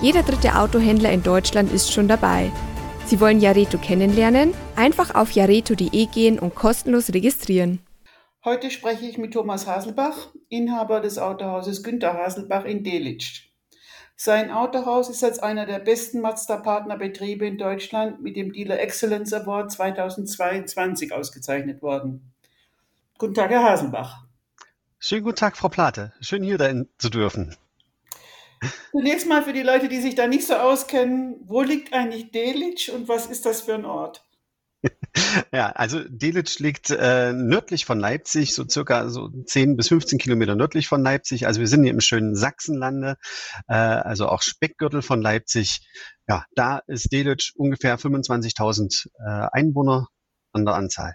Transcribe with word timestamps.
Jeder 0.00 0.22
dritte 0.22 0.54
Autohändler 0.54 1.10
in 1.10 1.24
Deutschland 1.24 1.72
ist 1.72 1.92
schon 1.92 2.06
dabei. 2.06 2.52
Sie 3.06 3.18
wollen 3.20 3.40
Jareto 3.40 3.78
kennenlernen? 3.78 4.54
Einfach 4.76 5.16
auf 5.16 5.32
jareto.de 5.32 6.06
gehen 6.06 6.38
und 6.38 6.54
kostenlos 6.54 7.12
registrieren. 7.12 7.80
Heute 8.44 8.70
spreche 8.70 9.06
ich 9.06 9.18
mit 9.18 9.32
Thomas 9.32 9.66
Haselbach, 9.66 10.28
Inhaber 10.48 11.00
des 11.00 11.18
Autohauses 11.18 11.82
Günter 11.82 12.14
Haselbach 12.14 12.64
in 12.64 12.84
Delitzsch. 12.84 13.48
Sein 14.14 14.52
Autohaus 14.52 15.10
ist 15.10 15.24
als 15.24 15.40
einer 15.40 15.66
der 15.66 15.80
besten 15.80 16.20
Mazda-Partnerbetriebe 16.20 17.44
in 17.44 17.58
Deutschland 17.58 18.22
mit 18.22 18.36
dem 18.36 18.52
Dealer 18.52 18.78
Excellence 18.78 19.32
Award 19.32 19.72
2022 19.72 21.12
ausgezeichnet 21.12 21.82
worden. 21.82 22.32
Guten 23.18 23.34
Tag, 23.34 23.50
Herr 23.50 23.64
Haselbach. 23.64 24.26
Schönen 25.00 25.24
guten 25.24 25.36
Tag, 25.36 25.56
Frau 25.56 25.68
Plate. 25.68 26.12
Schön 26.20 26.44
hier 26.44 26.58
sein 26.58 26.88
zu 26.98 27.10
dürfen. 27.10 27.56
Zunächst 28.90 29.26
mal 29.28 29.42
für 29.42 29.52
die 29.52 29.62
Leute, 29.62 29.88
die 29.88 30.00
sich 30.00 30.14
da 30.14 30.26
nicht 30.26 30.46
so 30.46 30.54
auskennen, 30.54 31.36
wo 31.44 31.62
liegt 31.62 31.92
eigentlich 31.92 32.30
Delitzsch 32.30 32.88
und 32.88 33.08
was 33.08 33.26
ist 33.26 33.46
das 33.46 33.62
für 33.62 33.74
ein 33.74 33.84
Ort? 33.84 34.24
Ja, 35.52 35.70
also 35.70 36.00
Delitzsch 36.08 36.60
liegt 36.60 36.90
äh, 36.90 37.32
nördlich 37.32 37.84
von 37.84 37.98
Leipzig, 37.98 38.54
so 38.54 38.64
circa 38.68 39.08
so 39.08 39.28
10 39.28 39.76
bis 39.76 39.88
15 39.88 40.18
Kilometer 40.18 40.54
nördlich 40.54 40.88
von 40.88 41.02
Leipzig. 41.02 41.46
Also 41.46 41.60
wir 41.60 41.66
sind 41.66 41.82
hier 41.82 41.92
im 41.92 42.00
schönen 42.00 42.36
Sachsenlande, 42.36 43.16
äh, 43.66 43.74
also 43.74 44.28
auch 44.28 44.42
Speckgürtel 44.42 45.02
von 45.02 45.20
Leipzig. 45.20 45.80
Ja, 46.28 46.44
da 46.54 46.82
ist 46.86 47.12
Delitzsch 47.12 47.54
ungefähr 47.56 47.98
25.000 47.98 49.08
äh, 49.18 49.48
Einwohner 49.52 50.08
an 50.52 50.64
der 50.64 50.74
Anzahl. 50.74 51.14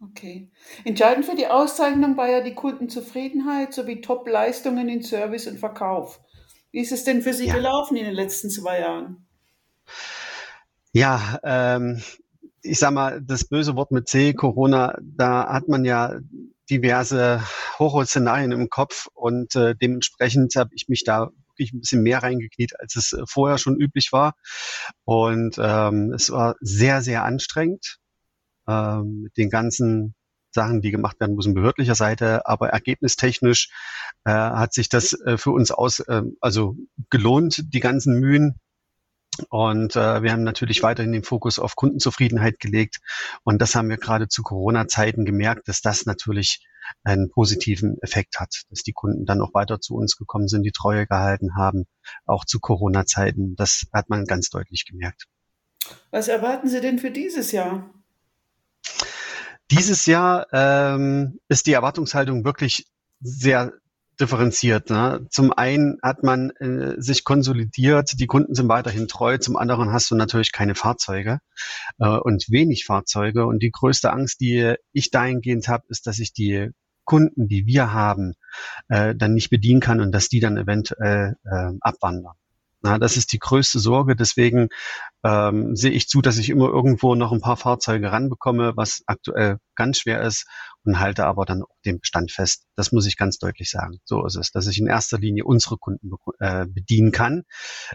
Okay. 0.00 0.50
Entscheidend 0.84 1.24
für 1.24 1.36
die 1.36 1.46
Auszeichnung 1.46 2.16
war 2.16 2.28
ja 2.28 2.42
die 2.42 2.54
Kundenzufriedenheit 2.54 3.72
sowie 3.72 4.02
Top-Leistungen 4.02 4.88
in 4.88 5.02
Service 5.02 5.46
und 5.46 5.58
Verkauf. 5.58 6.20
Wie 6.76 6.82
ist 6.82 6.92
es 6.92 7.04
denn 7.04 7.22
für 7.22 7.32
Sie 7.32 7.46
Ja. 7.46 7.54
gelaufen 7.54 7.96
in 7.96 8.04
den 8.04 8.12
letzten 8.12 8.50
zwei 8.50 8.80
Jahren? 8.80 9.26
Ja, 10.92 11.40
ähm, 11.42 12.02
ich 12.60 12.78
sag 12.78 12.92
mal, 12.92 13.22
das 13.22 13.48
böse 13.48 13.76
Wort 13.76 13.92
mit 13.92 14.08
C, 14.08 14.34
Corona, 14.34 14.94
da 15.00 15.48
hat 15.50 15.68
man 15.68 15.86
ja 15.86 16.18
diverse 16.68 17.42
Horrorszenarien 17.78 18.52
im 18.52 18.68
Kopf 18.68 19.06
und 19.14 19.56
äh, 19.56 19.74
dementsprechend 19.74 20.54
habe 20.56 20.68
ich 20.74 20.86
mich 20.88 21.02
da 21.02 21.30
wirklich 21.48 21.72
ein 21.72 21.80
bisschen 21.80 22.02
mehr 22.02 22.22
reingekniet, 22.22 22.78
als 22.78 22.94
es 22.96 23.14
äh, 23.14 23.22
vorher 23.26 23.56
schon 23.56 23.80
üblich 23.80 24.12
war. 24.12 24.34
Und 25.04 25.56
ähm, 25.58 26.12
es 26.12 26.30
war 26.30 26.56
sehr, 26.60 27.00
sehr 27.00 27.24
anstrengend 27.24 28.00
ähm, 28.68 29.22
mit 29.22 29.38
den 29.38 29.48
ganzen 29.48 30.14
Sachen, 30.56 30.80
die 30.80 30.90
gemacht 30.90 31.20
werden 31.20 31.36
müssen, 31.36 31.54
behördlicher 31.54 31.94
Seite, 31.94 32.46
aber 32.46 32.70
ergebnistechnisch 32.70 33.70
äh, 34.24 34.32
hat 34.32 34.72
sich 34.72 34.88
das 34.88 35.12
äh, 35.12 35.38
für 35.38 35.52
uns 35.52 35.70
aus, 35.70 36.00
äh, 36.00 36.22
also 36.40 36.76
gelohnt, 37.10 37.72
die 37.72 37.80
ganzen 37.80 38.18
Mühen. 38.18 38.58
Und 39.50 39.96
äh, 39.96 40.22
wir 40.22 40.32
haben 40.32 40.44
natürlich 40.44 40.82
weiterhin 40.82 41.12
den 41.12 41.22
Fokus 41.22 41.58
auf 41.58 41.76
Kundenzufriedenheit 41.76 42.58
gelegt. 42.58 43.00
Und 43.44 43.60
das 43.60 43.74
haben 43.74 43.90
wir 43.90 43.98
gerade 43.98 44.28
zu 44.28 44.42
Corona-Zeiten 44.42 45.26
gemerkt, 45.26 45.68
dass 45.68 45.82
das 45.82 46.06
natürlich 46.06 46.66
einen 47.04 47.30
positiven 47.30 47.98
Effekt 48.00 48.40
hat, 48.40 48.62
dass 48.70 48.82
die 48.82 48.92
Kunden 48.92 49.26
dann 49.26 49.42
auch 49.42 49.52
weiter 49.52 49.80
zu 49.80 49.94
uns 49.94 50.16
gekommen 50.16 50.48
sind, 50.48 50.62
die 50.62 50.72
Treue 50.72 51.06
gehalten 51.06 51.56
haben, 51.56 51.84
auch 52.24 52.44
zu 52.46 52.60
Corona-Zeiten. 52.60 53.56
Das 53.56 53.86
hat 53.92 54.08
man 54.08 54.24
ganz 54.24 54.48
deutlich 54.48 54.86
gemerkt. 54.86 55.26
Was 56.10 56.28
erwarten 56.28 56.68
Sie 56.68 56.80
denn 56.80 56.98
für 56.98 57.10
dieses 57.10 57.52
Jahr? 57.52 57.90
Dieses 59.70 60.06
Jahr 60.06 60.46
ähm, 60.52 61.40
ist 61.48 61.66
die 61.66 61.72
Erwartungshaltung 61.72 62.44
wirklich 62.44 62.86
sehr 63.20 63.72
differenziert. 64.20 64.90
Ne? 64.90 65.26
Zum 65.30 65.52
einen 65.52 65.98
hat 66.02 66.22
man 66.22 66.50
äh, 66.50 67.00
sich 67.00 67.24
konsolidiert, 67.24 68.18
die 68.18 68.26
Kunden 68.26 68.54
sind 68.54 68.68
weiterhin 68.68 69.08
treu, 69.08 69.38
zum 69.38 69.56
anderen 69.56 69.92
hast 69.92 70.10
du 70.10 70.14
natürlich 70.14 70.52
keine 70.52 70.74
Fahrzeuge 70.74 71.40
äh, 71.98 72.08
und 72.08 72.46
wenig 72.48 72.84
Fahrzeuge. 72.84 73.46
Und 73.46 73.62
die 73.62 73.70
größte 73.70 74.12
Angst, 74.12 74.40
die 74.40 74.74
ich 74.92 75.10
dahingehend 75.10 75.68
habe, 75.68 75.84
ist, 75.88 76.06
dass 76.06 76.18
ich 76.18 76.32
die 76.32 76.70
Kunden, 77.04 77.48
die 77.48 77.66
wir 77.66 77.92
haben, 77.92 78.34
äh, 78.88 79.14
dann 79.14 79.34
nicht 79.34 79.50
bedienen 79.50 79.80
kann 79.80 80.00
und 80.00 80.12
dass 80.12 80.28
die 80.28 80.40
dann 80.40 80.56
eventuell 80.56 81.36
äh, 81.44 81.72
abwandern. 81.80 82.34
Na, 82.86 82.98
das 82.98 83.16
ist 83.16 83.32
die 83.32 83.40
größte 83.40 83.80
Sorge. 83.80 84.14
Deswegen 84.14 84.68
ähm, 85.24 85.74
sehe 85.74 85.90
ich 85.90 86.06
zu, 86.06 86.22
dass 86.22 86.38
ich 86.38 86.50
immer 86.50 86.68
irgendwo 86.68 87.16
noch 87.16 87.32
ein 87.32 87.40
paar 87.40 87.56
Fahrzeuge 87.56 88.12
ranbekomme, 88.12 88.76
was 88.76 89.02
aktuell 89.06 89.58
ganz 89.74 89.98
schwer 89.98 90.22
ist 90.22 90.46
und 90.84 91.00
halte 91.00 91.26
aber 91.26 91.44
dann 91.46 91.64
auch 91.64 91.74
den 91.84 91.98
Bestand 91.98 92.30
fest. 92.30 92.62
Das 92.76 92.92
muss 92.92 93.06
ich 93.06 93.16
ganz 93.16 93.38
deutlich 93.38 93.70
sagen. 93.72 93.98
So 94.04 94.24
ist 94.24 94.36
es, 94.36 94.52
dass 94.52 94.68
ich 94.68 94.78
in 94.78 94.86
erster 94.86 95.18
Linie 95.18 95.44
unsere 95.44 95.78
Kunden 95.78 96.10
be- 96.10 96.16
äh, 96.38 96.66
bedienen 96.68 97.10
kann. 97.10 97.42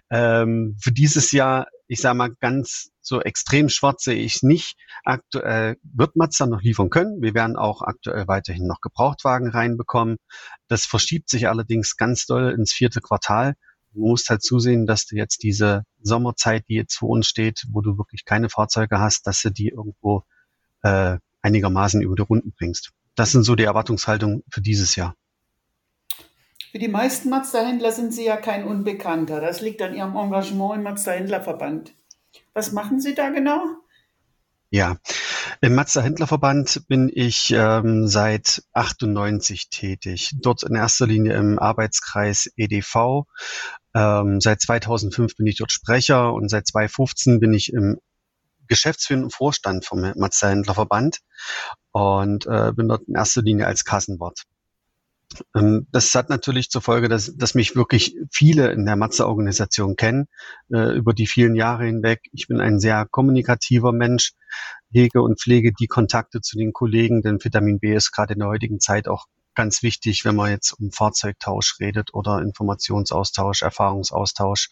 Ähm, 0.09 0.75
für 0.78 0.91
dieses 0.91 1.31
Jahr, 1.31 1.68
ich 1.88 2.02
sage 2.02 2.18
mal 2.18 2.31
ganz 2.41 2.90
so 3.00 3.22
extrem 3.22 3.69
schwarz 3.69 4.03
sehe 4.03 4.22
ich 4.22 4.44
nicht. 4.44 4.75
Aktuell 5.06 5.78
wird 5.84 6.18
Mazda 6.18 6.47
noch 6.47 6.62
liefern 6.62 6.90
können. 6.90 7.22
Wir 7.22 7.34
werden 7.34 7.56
auch 7.56 7.81
aktuell 7.81 8.28
weiterhin 8.28 8.68
noch 8.68 8.81
Gebrauchtwagen 8.81 9.50
reinbekommen. 9.50 10.18
Das 10.68 10.85
verschiebt 10.85 11.29
sich 11.29 11.47
allerdings 11.47 11.96
ganz 11.96 12.25
doll 12.25 12.52
ins 12.52 12.73
vierte 12.73 13.00
Quartal. 13.00 13.53
Du 13.94 14.07
musst 14.07 14.29
halt 14.29 14.41
zusehen, 14.41 14.85
dass 14.88 15.06
du 15.06 15.16
jetzt 15.16 15.44
diese 15.44 15.84
Sommerzeit, 16.02 16.66
die 16.69 16.75
jetzt 16.75 16.96
vor 16.96 17.09
uns 17.09 17.28
steht, 17.28 17.66
wo 17.72 17.81
du 17.81 17.97
wirklich 17.97 18.25
keine 18.25 18.50
Fahrzeuge 18.50 19.00
hast, 19.00 19.28
dass 19.28 19.41
du 19.41 19.50
die 19.50 19.69
irgendwo 19.69 20.24
äh, 20.84 21.18
einigermaßen 21.41 22.02
über 22.02 22.16
die 22.16 22.22
Runden 22.22 22.53
bringst. 22.57 22.91
Das 23.16 23.31
sind 23.31 23.44
so 23.44 23.56
die 23.56 23.63
Erwartungshaltungen 23.63 24.44
für 24.50 24.62
dieses 24.62 24.96
Jahr. 24.96 25.16
Für 26.72 26.79
die 26.79 26.88
meisten 26.88 27.29
Mazda-Händler 27.29 27.91
sind 27.91 28.13
Sie 28.13 28.24
ja 28.24 28.38
kein 28.38 28.66
Unbekannter. 28.66 29.41
Das 29.41 29.59
liegt 29.59 29.81
an 29.81 29.94
Ihrem 29.94 30.16
Engagement 30.16 30.75
im 30.75 30.84
Mazda-Händlerverband. 30.84 31.94
Was 32.53 32.72
machen 32.72 33.02
Sie 33.02 33.13
da 33.13 33.29
genau? 33.29 33.62
Ja, 34.73 34.96
im 35.59 35.75
Mazda 35.75 36.02
Händlerverband 36.02 36.88
bin 36.88 37.12
ich 37.13 37.52
ähm, 37.52 38.08
seit 38.08 38.63
98 38.72 39.69
tätig. 39.69 40.31
Dort 40.41 40.63
in 40.63 40.75
erster 40.75 41.08
Linie 41.08 41.34
im 41.34 41.59
Arbeitskreis 41.59 42.50
EDV. 42.56 43.25
Ähm, 43.94 44.40
seit 44.40 44.62
2005 44.62 45.35
bin 45.35 45.47
ich 45.47 45.57
dort 45.57 45.72
Sprecher 45.72 46.34
und 46.34 46.50
seit 46.50 46.68
2015 46.68 47.40
bin 47.40 47.53
ich 47.53 47.74
im 47.74 47.97
geschäftsführenden 48.68 49.31
Vorstand 49.31 49.85
vom 49.85 50.02
Mazda 50.16 50.50
Händlerverband 50.50 51.19
und 51.91 52.46
äh, 52.46 52.72
bin 52.74 52.88
dort 52.88 53.07
in 53.07 53.16
erster 53.16 53.41
Linie 53.41 53.68
als 53.68 53.84
Kassenwart. 53.84 54.46
Ähm, 55.56 55.88
Das 55.91 56.13
hat 56.16 56.29
natürlich 56.29 56.69
zur 56.69 56.81
Folge, 56.81 57.09
dass, 57.09 57.35
dass 57.35 57.53
mich 57.53 57.75
wirklich 57.75 58.16
viele 58.31 58.72
in 58.72 58.85
der 58.85 58.96
Mazda-Organisation 58.96 59.96
kennen, 59.96 60.28
äh, 60.72 60.96
über 60.96 61.13
die 61.13 61.28
vielen 61.28 61.56
Jahre 61.56 61.85
hinweg. 61.85 62.22
Ich 62.31 62.47
bin 62.47 62.59
ein 62.62 62.79
sehr 62.79 63.06
kommunikativer 63.09 63.91
Mensch, 63.91 64.34
hege 64.90 65.22
und 65.22 65.40
pflege 65.40 65.73
die 65.73 65.88
Kontakte 65.88 66.41
zu 66.41 66.58
den 66.58 66.73
Kollegen, 66.73 67.22
denn 67.22 67.44
Vitamin 67.44 67.79
B 67.79 67.94
ist 67.96 68.12
gerade 68.12 68.34
in 68.34 68.40
der 68.40 68.50
heutigen 68.50 68.79
Zeit 68.79 69.08
auch 69.08 69.28
ganz 69.56 69.84
wichtig, 69.84 70.25
wenn 70.25 70.35
man 70.35 70.51
jetzt 70.51 70.73
um 70.73 70.91
Fahrzeugtausch 70.91 71.79
redet 71.79 72.13
oder 72.13 72.41
Informationsaustausch, 72.41 73.62
Erfahrungsaustausch. 73.62 74.69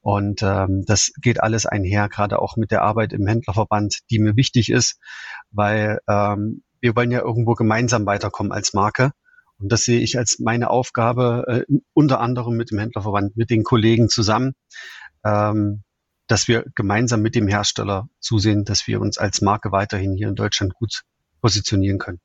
Und 0.00 0.42
ähm, 0.42 0.84
das 0.86 1.12
geht 1.20 1.42
alles 1.42 1.66
einher, 1.66 2.08
gerade 2.08 2.40
auch 2.40 2.56
mit 2.56 2.70
der 2.70 2.82
Arbeit 2.82 3.12
im 3.12 3.26
Händlerverband, 3.26 4.00
die 4.10 4.18
mir 4.18 4.36
wichtig 4.36 4.70
ist, 4.70 4.98
weil 5.50 6.00
ähm, 6.08 6.62
wir 6.80 6.96
wollen 6.96 7.10
ja 7.10 7.20
irgendwo 7.20 7.54
gemeinsam 7.54 8.06
weiterkommen 8.06 8.52
als 8.52 8.74
Marke. 8.74 9.12
Und 9.58 9.70
das 9.70 9.84
sehe 9.84 10.00
ich 10.00 10.18
als 10.18 10.38
meine 10.40 10.70
Aufgabe, 10.70 11.64
äh, 11.68 11.74
unter 11.92 12.20
anderem 12.20 12.56
mit 12.56 12.70
dem 12.70 12.78
Händlerverband, 12.78 13.36
mit 13.36 13.50
den 13.50 13.62
Kollegen 13.62 14.08
zusammen, 14.08 14.52
ähm, 15.24 15.82
dass 16.26 16.48
wir 16.48 16.64
gemeinsam 16.74 17.22
mit 17.22 17.34
dem 17.34 17.48
Hersteller 17.48 18.08
zusehen, 18.18 18.64
dass 18.64 18.86
wir 18.86 19.00
uns 19.00 19.18
als 19.18 19.40
Marke 19.42 19.72
weiterhin 19.72 20.14
hier 20.14 20.28
in 20.28 20.34
Deutschland 20.34 20.74
gut 20.74 21.02
positionieren 21.40 21.98
können. 21.98 22.20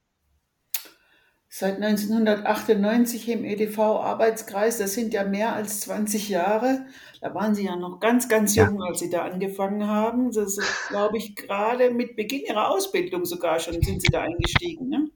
Seit 1.52 1.82
1998 1.82 3.28
im 3.28 3.44
EDV-Arbeitskreis, 3.44 4.78
das 4.78 4.94
sind 4.94 5.16
ja 5.16 5.24
mehr 5.24 5.56
als 5.56 5.82
20 5.82 6.30
Jahre. 6.30 6.86
Da 7.22 7.34
waren 7.34 7.56
Sie 7.56 7.66
ja 7.66 7.76
noch 7.76 8.00
ganz, 8.00 8.30
ganz 8.30 8.56
Ja. 8.56 8.68
jung, 8.68 8.84
als 8.84 9.00
Sie 9.00 9.10
da 9.10 9.24
angefangen 9.24 9.88
haben. 9.88 10.32
Das 10.32 10.60
ist, 10.60 10.88
glaube 10.90 11.18
ich, 11.18 11.36
gerade 11.36 11.90
mit 11.90 12.16
Beginn 12.16 12.42
Ihrer 12.48 12.70
Ausbildung 12.70 13.26
sogar 13.26 13.60
schon 13.60 13.82
sind 13.82 14.00
Sie 14.02 14.10
da 14.12 14.22
eingestiegen. 14.22 14.90
Ne? 14.90 15.10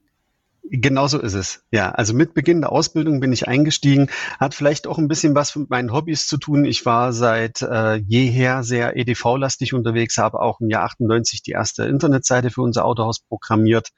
Genau 0.70 1.06
so 1.06 1.20
ist 1.20 1.34
es. 1.34 1.62
Ja, 1.70 1.90
also 1.90 2.14
mit 2.14 2.34
Beginn 2.34 2.62
der 2.62 2.72
Ausbildung 2.72 3.20
bin 3.20 3.32
ich 3.32 3.46
eingestiegen. 3.46 4.10
Hat 4.40 4.54
vielleicht 4.54 4.88
auch 4.88 4.98
ein 4.98 5.06
bisschen 5.06 5.36
was 5.36 5.54
mit 5.54 5.70
meinen 5.70 5.92
Hobbys 5.92 6.26
zu 6.26 6.36
tun. 6.36 6.64
Ich 6.64 6.84
war 6.84 7.12
seit 7.12 7.62
äh, 7.62 7.94
jeher 7.94 8.64
sehr 8.64 8.96
EDV-lastig 8.96 9.72
unterwegs, 9.72 10.18
habe 10.18 10.40
auch 10.40 10.60
im 10.60 10.68
Jahr 10.68 10.84
98 10.84 11.42
die 11.42 11.52
erste 11.52 11.84
Internetseite 11.84 12.50
für 12.50 12.62
unser 12.62 12.86
Autohaus 12.86 13.20
programmiert. 13.20 13.90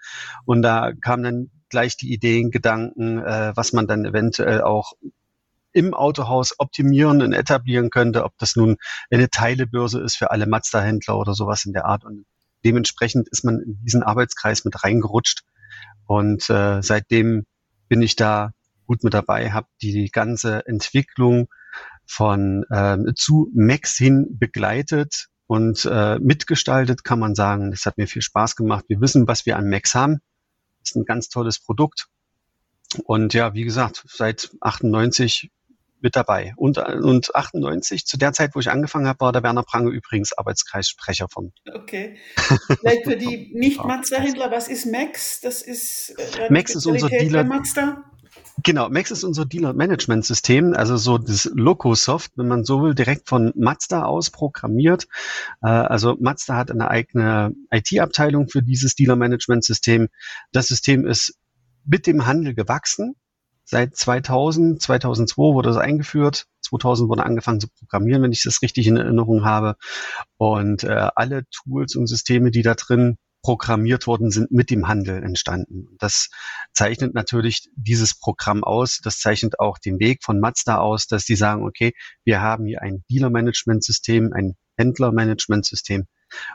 Und 0.44 0.60
da 0.60 0.92
kamen 0.92 1.22
dann 1.22 1.50
gleich 1.76 1.98
die 1.98 2.10
Ideen, 2.10 2.50
Gedanken, 2.50 3.18
äh, 3.18 3.52
was 3.54 3.74
man 3.74 3.86
dann 3.86 4.06
eventuell 4.06 4.62
auch 4.62 4.94
im 5.74 5.92
Autohaus 5.92 6.54
optimieren 6.58 7.20
und 7.20 7.34
etablieren 7.34 7.90
könnte, 7.90 8.24
ob 8.24 8.32
das 8.38 8.56
nun 8.56 8.78
eine 9.10 9.28
Teilebörse 9.28 10.00
ist 10.00 10.16
für 10.16 10.30
alle 10.30 10.46
Mazda-Händler 10.46 11.18
oder 11.18 11.34
sowas 11.34 11.66
in 11.66 11.74
der 11.74 11.84
Art. 11.84 12.02
Und 12.02 12.24
dementsprechend 12.64 13.28
ist 13.28 13.44
man 13.44 13.60
in 13.60 13.78
diesen 13.84 14.02
Arbeitskreis 14.02 14.64
mit 14.64 14.82
reingerutscht 14.84 15.42
und 16.06 16.48
äh, 16.48 16.80
seitdem 16.80 17.44
bin 17.88 18.00
ich 18.00 18.16
da 18.16 18.52
gut 18.86 19.04
mit 19.04 19.12
dabei, 19.12 19.52
habe 19.52 19.68
die 19.82 20.08
ganze 20.10 20.66
Entwicklung 20.66 21.48
von 22.06 22.64
äh, 22.70 22.96
zu 23.14 23.50
Max 23.54 23.98
hin 23.98 24.38
begleitet 24.38 25.26
und 25.46 25.84
äh, 25.84 26.18
mitgestaltet, 26.20 27.04
kann 27.04 27.18
man 27.18 27.34
sagen. 27.34 27.70
Das 27.70 27.84
hat 27.84 27.98
mir 27.98 28.06
viel 28.06 28.22
Spaß 28.22 28.56
gemacht. 28.56 28.86
Wir 28.88 29.02
wissen, 29.02 29.28
was 29.28 29.44
wir 29.44 29.58
an 29.58 29.68
Max 29.68 29.94
haben. 29.94 30.20
Ist 30.86 30.94
ein 30.94 31.04
ganz 31.04 31.28
tolles 31.28 31.58
Produkt. 31.58 32.06
Und 33.04 33.34
ja, 33.34 33.54
wie 33.54 33.64
gesagt, 33.64 34.04
seit 34.06 34.50
98 34.60 35.50
mit 36.00 36.14
dabei. 36.14 36.54
Und, 36.56 36.78
und 36.78 37.34
98, 37.34 38.06
zu 38.06 38.16
der 38.16 38.32
Zeit, 38.32 38.54
wo 38.54 38.60
ich 38.60 38.70
angefangen 38.70 39.08
habe, 39.08 39.18
war 39.20 39.32
der 39.32 39.42
Werner 39.42 39.64
Prange 39.64 39.90
übrigens 39.90 40.32
Arbeitskreissprecher 40.32 41.28
von. 41.28 41.52
Okay. 41.74 42.18
Vielleicht 42.80 43.04
für 43.04 43.16
die 43.16 43.50
Nicht-Mazda-Händler, 43.54 44.52
was 44.52 44.68
ist 44.68 44.86
Max? 44.86 45.40
Das 45.40 45.62
ist 45.62 46.14
äh, 46.38 46.52
Max 46.52 46.76
ist 46.76 46.86
unser 46.86 47.08
Dealer. 47.08 47.42
Mazda? 47.42 48.04
Genau, 48.62 48.88
Max 48.88 49.10
ist 49.10 49.22
unser 49.22 49.44
Dealer-Management-System, 49.44 50.72
also 50.74 50.96
so 50.96 51.18
das 51.18 51.50
Loco-Soft, 51.54 52.32
wenn 52.36 52.48
man 52.48 52.64
so 52.64 52.82
will, 52.82 52.94
direkt 52.94 53.28
von 53.28 53.52
Mazda 53.54 54.04
aus 54.04 54.30
programmiert. 54.30 55.06
Äh, 55.62 55.68
also 55.68 56.16
Mazda 56.18 56.56
hat 56.56 56.70
eine 56.70 56.88
eigene 56.88 57.54
IT-Abteilung 57.70 58.48
für 58.48 58.62
dieses 58.62 58.94
Dealer-Management-System. 58.94 60.08
Das 60.52 60.68
System 60.68 61.06
ist 61.06 61.38
mit 61.84 62.06
dem 62.06 62.26
Handel 62.26 62.54
gewachsen 62.54 63.14
seit 63.66 63.96
2000, 63.96 64.80
2002 64.80 65.54
wurde 65.54 65.70
es 65.70 65.76
eingeführt. 65.76 66.46
2000 66.62 67.08
wurde 67.10 67.24
angefangen 67.24 67.60
zu 67.60 67.68
programmieren, 67.68 68.22
wenn 68.22 68.32
ich 68.32 68.42
das 68.42 68.62
richtig 68.62 68.86
in 68.86 68.96
Erinnerung 68.96 69.44
habe. 69.44 69.76
Und 70.38 70.84
äh, 70.84 71.10
alle 71.14 71.44
Tools 71.50 71.96
und 71.96 72.06
Systeme, 72.06 72.50
die 72.50 72.62
da 72.62 72.74
drin 72.74 73.18
programmiert 73.46 74.08
worden 74.08 74.32
sind, 74.32 74.50
mit 74.50 74.70
dem 74.70 74.88
Handel 74.88 75.22
entstanden. 75.22 75.86
Das 76.00 76.30
zeichnet 76.72 77.14
natürlich 77.14 77.68
dieses 77.76 78.18
Programm 78.18 78.64
aus. 78.64 78.98
Das 79.04 79.20
zeichnet 79.20 79.60
auch 79.60 79.78
den 79.78 80.00
Weg 80.00 80.24
von 80.24 80.40
Mazda 80.40 80.78
aus, 80.78 81.06
dass 81.06 81.26
die 81.26 81.36
sagen, 81.36 81.64
okay, 81.64 81.92
wir 82.24 82.40
haben 82.40 82.66
hier 82.66 82.82
ein 82.82 83.04
Dealer-Management-System, 83.08 84.32
ein 84.32 84.56
Händler-Management-System 84.78 86.06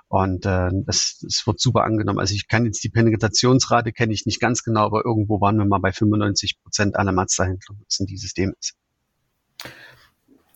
und 0.10 0.46
äh, 0.46 0.70
das, 0.86 1.20
das 1.22 1.48
wird 1.48 1.62
super 1.62 1.86
angenommen. 1.86 2.20
Also 2.20 2.36
ich 2.36 2.50
kann 2.50 2.66
jetzt 2.66 2.84
die 2.84 2.90
Penetrationsrate 2.90 3.94
kenne 3.94 4.12
ich 4.12 4.26
nicht 4.26 4.42
ganz 4.42 4.62
genau, 4.62 4.82
aber 4.82 5.06
irgendwo 5.06 5.40
waren 5.40 5.56
wir 5.56 5.64
mal 5.64 5.80
bei 5.80 5.94
95 5.94 6.62
Prozent 6.62 6.98
aller 6.98 7.14
Mazda-Händler 7.14 7.78
nutzen 7.80 8.06
dieses 8.06 8.24
Systems. 8.24 8.74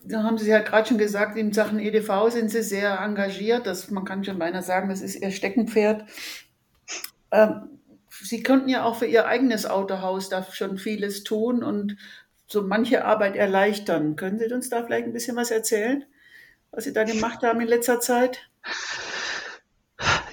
Da 0.08 0.22
haben 0.24 0.38
Sie 0.38 0.50
ja 0.50 0.60
gerade 0.60 0.88
schon 0.88 0.98
gesagt, 1.00 1.36
in 1.36 1.52
Sachen 1.52 1.80
EDV 1.80 2.30
sind 2.30 2.50
Sie 2.50 2.62
sehr 2.62 3.00
engagiert. 3.00 3.66
Das, 3.66 3.90
man 3.90 4.06
kann 4.06 4.24
schon 4.24 4.38
beinahe 4.38 4.62
sagen, 4.62 4.90
das 4.90 5.02
ist 5.02 5.16
Ihr 5.16 5.32
Steckenpferd. 5.32 6.06
Ähm, 7.32 7.80
Sie 8.10 8.44
könnten 8.44 8.70
ja 8.70 8.84
auch 8.84 8.98
für 8.98 9.08
Ihr 9.08 9.26
eigenes 9.26 9.66
Autohaus 9.66 10.30
da 10.30 10.44
schon 10.44 10.78
vieles 10.78 11.24
tun 11.24 11.64
und 11.64 11.98
so 12.48 12.62
manche 12.62 13.04
Arbeit 13.04 13.36
erleichtern. 13.36 14.16
Können 14.16 14.38
Sie 14.38 14.54
uns 14.54 14.70
da 14.70 14.84
vielleicht 14.84 15.06
ein 15.06 15.14
bisschen 15.14 15.36
was 15.36 15.50
erzählen, 15.50 16.06
was 16.72 16.84
Sie 16.84 16.94
da 16.94 17.04
gemacht 17.04 17.42
haben 17.42 17.62
in 17.62 17.68
letzter 17.68 18.00
Zeit? 18.00 18.50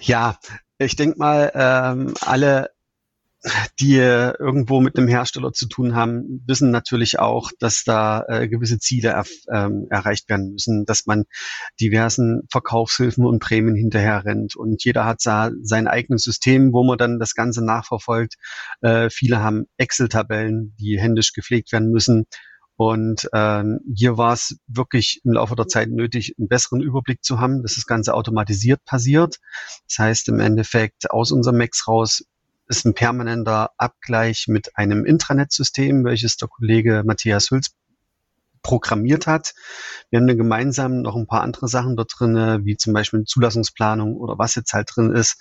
Ja, 0.00 0.38
ich 0.78 0.96
denke 0.96 1.18
mal, 1.18 1.50
ähm, 1.54 2.14
alle, 2.20 2.71
die 3.80 3.96
irgendwo 3.96 4.80
mit 4.80 4.96
einem 4.96 5.08
Hersteller 5.08 5.52
zu 5.52 5.66
tun 5.66 5.94
haben, 5.94 6.42
wissen 6.46 6.70
natürlich 6.70 7.18
auch, 7.18 7.50
dass 7.58 7.82
da 7.84 8.24
äh, 8.28 8.48
gewisse 8.48 8.78
Ziele 8.78 9.10
er, 9.10 9.24
ähm, 9.50 9.86
erreicht 9.90 10.28
werden 10.28 10.52
müssen, 10.52 10.84
dass 10.84 11.06
man 11.06 11.24
diversen 11.80 12.42
Verkaufshilfen 12.50 13.24
und 13.24 13.40
Prämien 13.40 13.74
hinterher 13.74 14.24
rennt. 14.24 14.54
Und 14.54 14.84
jeder 14.84 15.04
hat 15.04 15.18
da 15.24 15.50
sein 15.62 15.88
eigenes 15.88 16.22
System, 16.22 16.72
wo 16.72 16.84
man 16.84 16.98
dann 16.98 17.18
das 17.18 17.34
Ganze 17.34 17.64
nachverfolgt. 17.64 18.36
Äh, 18.80 19.10
viele 19.10 19.40
haben 19.40 19.64
Excel-Tabellen, 19.76 20.74
die 20.78 21.00
händisch 21.00 21.32
gepflegt 21.32 21.72
werden 21.72 21.90
müssen. 21.90 22.26
Und 22.76 23.28
ähm, 23.32 23.80
hier 23.94 24.16
war 24.16 24.32
es 24.32 24.56
wirklich 24.66 25.20
im 25.24 25.32
Laufe 25.32 25.54
der 25.54 25.68
Zeit 25.68 25.90
nötig, 25.90 26.34
einen 26.38 26.48
besseren 26.48 26.80
Überblick 26.80 27.22
zu 27.22 27.38
haben, 27.38 27.62
dass 27.62 27.74
das 27.74 27.86
Ganze 27.86 28.14
automatisiert 28.14 28.84
passiert. 28.84 29.38
Das 29.88 29.98
heißt 29.98 30.28
im 30.28 30.40
Endeffekt 30.40 31.10
aus 31.10 31.32
unserem 31.32 31.58
Max 31.58 31.86
raus 31.86 32.24
ist 32.72 32.86
ein 32.86 32.94
permanenter 32.94 33.70
Abgleich 33.76 34.46
mit 34.48 34.78
einem 34.78 35.04
Intranet-System, 35.04 36.04
welches 36.04 36.38
der 36.38 36.48
Kollege 36.48 37.02
Matthias 37.04 37.50
Hülz 37.50 37.72
programmiert 38.62 39.26
hat. 39.26 39.52
Wir 40.08 40.18
haben 40.18 40.26
dann 40.26 40.38
gemeinsam 40.38 41.02
noch 41.02 41.14
ein 41.14 41.26
paar 41.26 41.42
andere 41.42 41.68
Sachen 41.68 41.96
da 41.96 42.04
drin, 42.04 42.64
wie 42.64 42.78
zum 42.78 42.94
Beispiel 42.94 43.24
Zulassungsplanung 43.24 44.16
oder 44.16 44.38
was 44.38 44.54
jetzt 44.54 44.72
halt 44.72 44.90
drin 44.94 45.14
ist, 45.14 45.38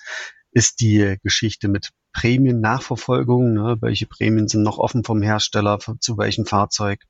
ist 0.50 0.80
die 0.80 1.16
Geschichte 1.22 1.68
mit 1.68 1.88
Prämien-Nachverfolgung. 2.12 3.54
Ne? 3.54 3.78
Welche 3.80 4.06
Prämien 4.06 4.48
sind 4.48 4.62
noch 4.62 4.76
offen 4.76 5.02
vom 5.02 5.22
Hersteller, 5.22 5.78
zu 6.00 6.18
welchem 6.18 6.44
Fahrzeug? 6.44 7.00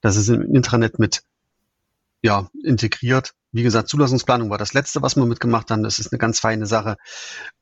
Das 0.00 0.16
ist 0.16 0.28
im 0.28 0.42
Intranet 0.42 0.98
mit 0.98 1.22
ja, 2.22 2.50
integriert. 2.64 3.34
Wie 3.52 3.62
gesagt, 3.62 3.88
Zulassungsplanung 3.88 4.50
war 4.50 4.58
das 4.58 4.74
letzte, 4.74 5.02
was 5.02 5.16
wir 5.16 5.24
mitgemacht 5.24 5.70
haben. 5.70 5.82
Das 5.82 5.98
ist 5.98 6.12
eine 6.12 6.18
ganz 6.18 6.40
feine 6.40 6.66
Sache. 6.66 6.96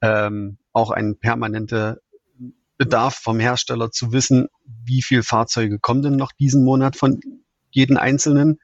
Ähm, 0.01 0.59
auch 0.73 0.91
ein 0.91 1.19
permanenter 1.19 1.99
Bedarf 2.77 3.15
vom 3.15 3.39
Hersteller 3.39 3.91
zu 3.91 4.13
wissen, 4.13 4.49
wie 4.65 5.03
viele 5.03 5.23
Fahrzeuge 5.23 5.79
kommen 5.79 6.03
denn 6.03 6.17
noch 6.17 6.33
diesen 6.33 6.65
Monat 6.65 6.97
von 6.97 7.21
jedem 7.71 7.97
Einzelnen. 7.97 8.59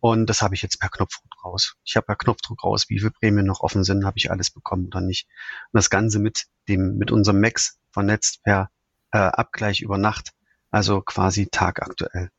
Und 0.00 0.26
das 0.30 0.42
habe 0.42 0.54
ich 0.54 0.62
jetzt 0.62 0.78
per 0.78 0.90
Knopfdruck 0.90 1.44
raus. 1.44 1.74
Ich 1.84 1.96
habe 1.96 2.06
per 2.06 2.16
Knopfdruck 2.16 2.62
raus, 2.62 2.88
wie 2.88 2.98
viele 2.98 3.10
Prämien 3.10 3.46
noch 3.46 3.60
offen 3.60 3.82
sind, 3.82 4.04
habe 4.04 4.18
ich 4.18 4.30
alles 4.30 4.50
bekommen 4.50 4.86
oder 4.86 5.00
nicht. 5.00 5.26
Und 5.72 5.78
das 5.78 5.90
Ganze 5.90 6.20
mit 6.20 6.46
dem, 6.68 6.96
mit 6.98 7.10
unserem 7.10 7.40
Max 7.40 7.78
vernetzt 7.90 8.42
per 8.44 8.70
äh, 9.10 9.18
Abgleich 9.18 9.80
über 9.80 9.98
Nacht, 9.98 10.30
also 10.70 11.00
quasi 11.00 11.48
tagaktuell. 11.50 12.30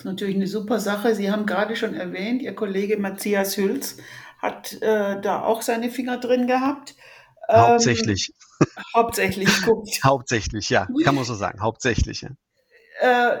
Das 0.00 0.06
ist 0.06 0.12
natürlich 0.12 0.36
eine 0.36 0.46
super 0.46 0.80
Sache. 0.80 1.14
Sie 1.14 1.30
haben 1.30 1.44
gerade 1.44 1.76
schon 1.76 1.92
erwähnt, 1.92 2.40
Ihr 2.40 2.54
Kollege 2.54 2.96
Matthias 2.96 3.58
Hülz 3.58 3.98
hat 4.38 4.80
äh, 4.80 5.20
da 5.20 5.42
auch 5.42 5.60
seine 5.60 5.90
Finger 5.90 6.16
drin 6.16 6.46
gehabt. 6.46 6.94
Ähm, 7.50 7.60
hauptsächlich. 7.60 8.32
Hauptsächlich, 8.96 9.62
gut. 9.66 9.90
hauptsächlich, 10.02 10.70
ja, 10.70 10.88
kann 11.04 11.14
man 11.14 11.24
so 11.24 11.34
sagen, 11.34 11.60
hauptsächlich. 11.60 12.22
Ja. 12.22 12.30
Äh, 13.00 13.40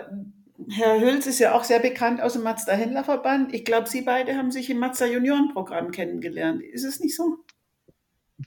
Herr 0.68 1.00
Hülz 1.00 1.26
ist 1.26 1.38
ja 1.38 1.54
auch 1.54 1.64
sehr 1.64 1.78
bekannt 1.78 2.20
aus 2.20 2.34
dem 2.34 2.42
Mazda 2.42 2.72
Händlerverband. 2.74 3.54
Ich 3.54 3.64
glaube, 3.64 3.88
Sie 3.88 4.02
beide 4.02 4.36
haben 4.36 4.50
sich 4.50 4.68
im 4.68 4.80
Mazda 4.80 5.06
Juniorenprogramm 5.06 5.92
kennengelernt. 5.92 6.60
Ist 6.60 6.84
es 6.84 7.00
nicht 7.00 7.16
so? 7.16 7.38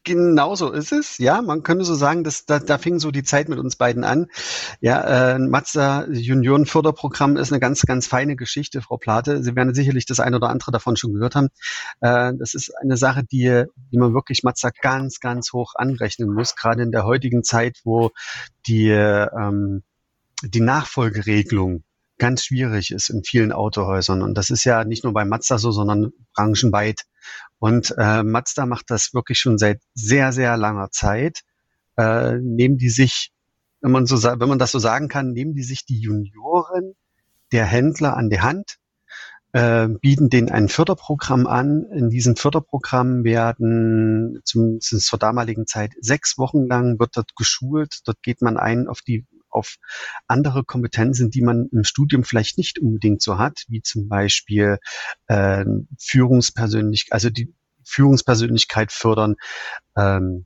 Genau 0.03 0.55
so 0.55 0.71
ist 0.71 0.91
es. 0.91 1.19
Ja, 1.19 1.41
man 1.41 1.62
könnte 1.62 1.83
so 1.83 1.93
sagen, 1.93 2.23
dass 2.23 2.45
da, 2.45 2.59
da 2.59 2.77
fing 2.79 3.00
so 3.00 3.12
die 3.12 3.23
Zeit 3.23 3.47
mit 3.47 3.59
uns 3.59 3.75
beiden 3.75 4.03
an. 4.03 4.27
Ja, 4.81 5.35
äh, 5.35 5.39
Mazda 5.39 6.07
Juniorenförderprogramm 6.09 7.38
ist 7.38 7.51
eine 7.51 7.59
ganz, 7.59 7.81
ganz 7.83 8.07
feine 8.07 8.35
Geschichte, 8.35 8.81
Frau 8.81 8.97
Plate. 8.97 9.43
Sie 9.43 9.55
werden 9.55 9.75
sicherlich 9.75 10.05
das 10.05 10.19
eine 10.19 10.38
oder 10.38 10.50
andere 10.50 10.71
davon 10.71 10.95
schon 10.95 11.13
gehört 11.13 11.35
haben. 11.35 11.50
Äh, 12.01 12.33
das 12.39 12.55
ist 12.55 12.73
eine 12.81 12.97
Sache, 12.97 13.23
die, 13.23 13.65
die 13.91 13.97
man 13.97 14.13
wirklich 14.15 14.43
Mazda 14.43 14.71
ganz, 14.81 15.19
ganz 15.19 15.53
hoch 15.53 15.73
anrechnen 15.75 16.33
muss, 16.33 16.55
gerade 16.55 16.81
in 16.81 16.91
der 16.91 17.05
heutigen 17.05 17.43
Zeit, 17.43 17.79
wo 17.83 18.09
die, 18.65 18.89
ähm, 18.89 19.83
die 20.41 20.62
Nachfolgeregelung 20.62 21.83
ganz 22.17 22.45
schwierig 22.45 22.91
ist 22.91 23.09
in 23.09 23.23
vielen 23.23 23.51
Autohäusern. 23.51 24.21
Und 24.21 24.35
das 24.35 24.50
ist 24.50 24.63
ja 24.63 24.85
nicht 24.85 25.03
nur 25.03 25.13
bei 25.13 25.25
Mazda 25.25 25.57
so, 25.57 25.71
sondern 25.71 26.13
branchenweit. 26.33 27.01
Und 27.63 27.96
äh, 27.98 28.24
Mazda 28.24 28.65
macht 28.65 28.89
das 28.89 29.13
wirklich 29.13 29.39
schon 29.39 29.58
seit 29.58 29.82
sehr, 29.93 30.34
sehr 30.34 30.58
langer 30.58 30.91
Zeit. 30.91 31.43
Äh, 31.96 32.34
nehmen 32.39 32.77
die 32.77 32.89
sich, 32.89 33.32
wenn 33.79 33.91
man 33.91 34.05
so 34.05 34.22
wenn 34.22 34.50
man 34.50 34.60
das 34.60 34.74
so 34.74 34.79
sagen 34.79 35.08
kann, 35.08 35.32
nehmen 35.32 35.53
die 35.53 35.63
sich 35.63 35.86
die 35.86 35.98
Junioren 35.98 36.93
der 37.53 37.63
Händler 37.63 38.17
an 38.17 38.29
die 38.29 38.41
Hand, 38.41 38.79
äh, 39.53 39.88
bieten 39.88 40.29
denen 40.29 40.50
ein 40.50 40.67
Förderprogramm 40.67 41.48
an. 41.48 41.86
In 41.93 42.10
diesem 42.10 42.36
Förderprogramm 42.36 43.24
werden 43.24 44.41
zumindest 44.43 45.05
zur 45.05 45.20
damaligen 45.20 45.65
Zeit 45.65 45.93
sechs 46.01 46.38
Wochen 46.38 46.67
lang 46.67 47.00
wird 47.00 47.15
dort 47.15 47.34
geschult. 47.38 48.01
Dort 48.03 48.22
geht 48.24 48.41
man 48.41 48.58
ein 48.58 48.89
auf 48.89 49.00
die 49.00 49.25
auf 49.53 49.77
andere 50.27 50.63
Kompetenzen, 50.63 51.31
die 51.31 51.41
man 51.41 51.69
im 51.72 51.83
Studium 51.83 52.24
vielleicht 52.24 52.57
nicht 52.57 52.79
unbedingt 52.79 53.22
so 53.22 53.38
hat, 53.38 53.63
wie 53.67 53.81
zum 53.81 54.07
Beispiel 54.07 54.77
äh, 55.27 55.65
Führungspersönlichkeit, 56.00 57.13
also 57.13 57.29
die 57.29 57.53
Führungspersönlichkeit 57.86 58.91
fördern, 58.91 59.36
ähm, 59.98 60.45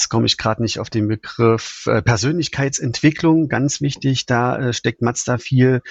jetzt 0.00 0.08
komme 0.08 0.26
ich 0.26 0.38
gerade 0.38 0.62
nicht 0.62 0.78
auf 0.78 0.88
den 0.88 1.08
Begriff 1.08 1.86
äh, 1.86 2.00
Persönlichkeitsentwicklung, 2.00 3.48
ganz 3.48 3.80
wichtig, 3.80 4.24
da 4.26 4.56
äh, 4.56 4.72
steckt 4.72 5.02
Mazda 5.02 5.38
viel 5.38 5.82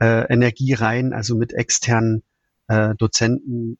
äh, 0.00 0.30
Energie 0.30 0.74
rein, 0.74 1.12
also 1.12 1.34
mit 1.34 1.52
externen 1.52 2.22
äh, 2.68 2.94
Dozenten, 2.96 3.78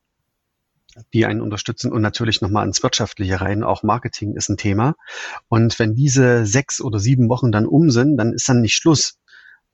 die 1.12 1.26
einen 1.26 1.40
unterstützen 1.40 1.92
und 1.92 2.02
natürlich 2.02 2.40
nochmal 2.40 2.66
ins 2.66 2.82
Wirtschaftliche 2.82 3.40
rein. 3.40 3.62
Auch 3.62 3.82
Marketing 3.82 4.34
ist 4.34 4.48
ein 4.48 4.56
Thema. 4.56 4.94
Und 5.48 5.78
wenn 5.78 5.94
diese 5.94 6.46
sechs 6.46 6.80
oder 6.80 6.98
sieben 6.98 7.28
Wochen 7.28 7.52
dann 7.52 7.66
um 7.66 7.90
sind, 7.90 8.16
dann 8.16 8.32
ist 8.32 8.48
dann 8.48 8.60
nicht 8.60 8.76
Schluss. 8.76 9.18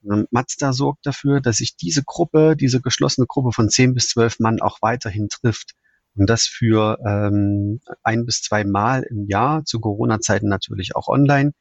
Mazda 0.03 0.73
sorgt 0.73 1.05
dafür, 1.05 1.41
dass 1.41 1.57
sich 1.57 1.75
diese 1.75 2.03
Gruppe, 2.03 2.55
diese 2.55 2.81
geschlossene 2.81 3.27
Gruppe 3.27 3.51
von 3.51 3.69
zehn 3.69 3.93
bis 3.93 4.07
zwölf 4.07 4.39
Mann 4.39 4.59
auch 4.59 4.79
weiterhin 4.81 5.29
trifft. 5.29 5.73
Und 6.15 6.29
das 6.29 6.45
für 6.45 6.97
ähm, 7.05 7.79
ein 8.03 8.25
bis 8.25 8.41
zwei 8.41 8.65
Mal 8.65 9.03
im 9.03 9.27
Jahr, 9.27 9.63
zu 9.63 9.79
Corona-Zeiten 9.79 10.49
natürlich 10.49 10.95
auch 10.95 11.07
online. 11.07 11.53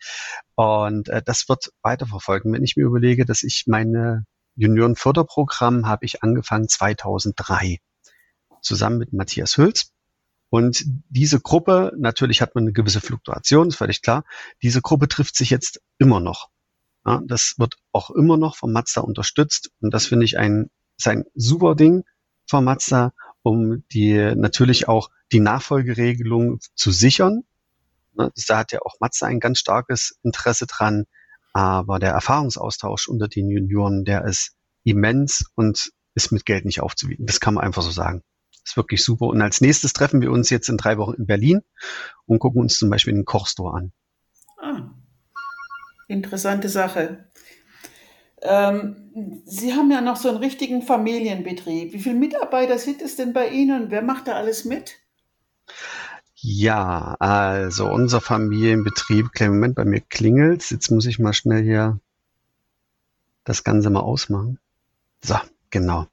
Und 0.57 1.09
äh, 1.09 1.23
das 1.23 1.49
wird 1.49 1.71
weiterverfolgen. 1.83 2.53
Wenn 2.53 2.65
ich 2.65 2.77
mir 2.77 2.85
überlege, 2.85 3.25
dass 3.25 3.43
ich 3.43 3.65
meine 3.67 4.25
Juniorenförderprogramm 4.57 5.87
habe 5.87 6.05
ich 6.05 6.23
angefangen 6.23 6.69
2003 6.69 7.79
zusammen 8.63 8.99
mit 8.99 9.13
Matthias 9.13 9.57
Hülz. 9.57 9.93
Und 10.49 10.85
diese 11.09 11.41
Gruppe, 11.41 11.93
natürlich 11.97 12.43
hat 12.43 12.55
man 12.55 12.65
eine 12.65 12.73
gewisse 12.73 13.01
Fluktuation, 13.01 13.69
ist 13.69 13.77
völlig 13.77 14.03
klar. 14.03 14.25
Diese 14.63 14.83
Gruppe 14.83 15.07
trifft 15.07 15.37
sich 15.37 15.51
jetzt 15.51 15.81
immer 15.99 16.21
noch. 16.21 16.51
Ja, 17.07 17.23
das 17.25 17.55
wird 17.59 17.77
auch 17.93 18.11
immer 18.11 18.37
noch 18.37 18.57
von 18.57 18.73
Mazda 18.73 19.01
unterstützt. 19.01 19.71
Und 19.81 19.95
das 19.95 20.07
finde 20.07 20.25
ich 20.25 20.39
ein, 20.39 20.71
ist 20.99 21.09
ein 21.09 21.25
super 21.35 21.77
Ding 21.77 22.05
von 22.47 22.65
Mazda 22.65 23.13
um 23.43 23.85
die 23.93 24.15
natürlich 24.37 24.89
auch 24.89 25.11
die 25.33 25.41
Nachfolgeregelung 25.41 26.61
zu 26.75 26.91
sichern. 26.91 27.43
Ne, 28.15 28.31
da 28.49 28.59
hat 28.59 28.73
ja 28.73 28.81
auch 28.85 29.01
Matze 29.01 29.27
ein 29.27 29.41
ganz 29.41 29.59
starkes 29.59 30.19
Interesse 30.23 30.67
dran. 30.67 31.05
Aber 31.53 31.99
der 31.99 32.13
Erfahrungsaustausch 32.13 33.09
unter 33.09 33.29
den 33.29 33.49
Junioren, 33.49 34.05
der 34.05 34.25
ist 34.25 34.55
immens 34.85 35.47
und 35.55 35.91
ist 36.15 36.33
mit 36.33 36.45
Geld 36.45 36.65
nicht 36.65 36.81
aufzuwiegen. 36.81 37.27
Das 37.27 37.41
kann 37.41 37.55
man 37.55 37.65
einfach 37.65 37.83
so 37.83 37.91
sagen. 37.91 38.23
Ist 38.71 38.77
wirklich 38.77 39.03
super. 39.03 39.27
Und 39.27 39.43
als 39.43 39.61
nächstes 39.61 39.93
treffen 39.93 40.21
wir 40.21 40.31
uns 40.31 40.49
jetzt 40.49 40.69
in 40.69 40.77
drei 40.77 40.97
Wochen 40.97 41.15
in 41.15 41.27
Berlin 41.27 41.63
und 42.27 42.39
gucken 42.39 42.61
uns 42.61 42.79
zum 42.79 42.89
Beispiel 42.89 43.13
den 43.13 43.25
Kochstore 43.25 43.77
an. 43.77 43.93
Ah, 44.63 44.93
interessante 46.07 46.69
Sache. 46.69 47.25
Ähm, 48.43 49.43
Sie 49.45 49.75
haben 49.75 49.91
ja 49.91 50.01
noch 50.01 50.15
so 50.15 50.29
einen 50.29 50.39
richtigen 50.39 50.83
Familienbetrieb. 50.83 51.93
Wie 51.93 51.99
viele 51.99 52.15
Mitarbeiter 52.15 52.79
sind 52.79 53.03
es 53.03 53.17
denn 53.17 53.33
bei 53.33 53.49
Ihnen 53.49 53.83
und 53.83 53.91
wer 53.91 54.03
macht 54.03 54.29
da 54.29 54.35
alles 54.35 54.65
mit? 54.65 55.01
Ja, 56.37 57.17
also 57.19 57.91
unser 57.91 58.21
Familienbetrieb, 58.21 59.33
kleinen 59.33 59.55
Moment, 59.55 59.75
bei 59.75 59.85
mir 59.85 60.01
klingelt 60.01 60.71
Jetzt 60.71 60.93
muss 60.93 61.07
ich 61.07 61.19
mal 61.19 61.33
schnell 61.33 61.65
hier 61.65 61.99
das 63.43 63.65
Ganze 63.65 63.91
mal 63.91 63.99
ausmachen. 63.99 64.61
So, 65.25 65.35
genau. 65.71 66.07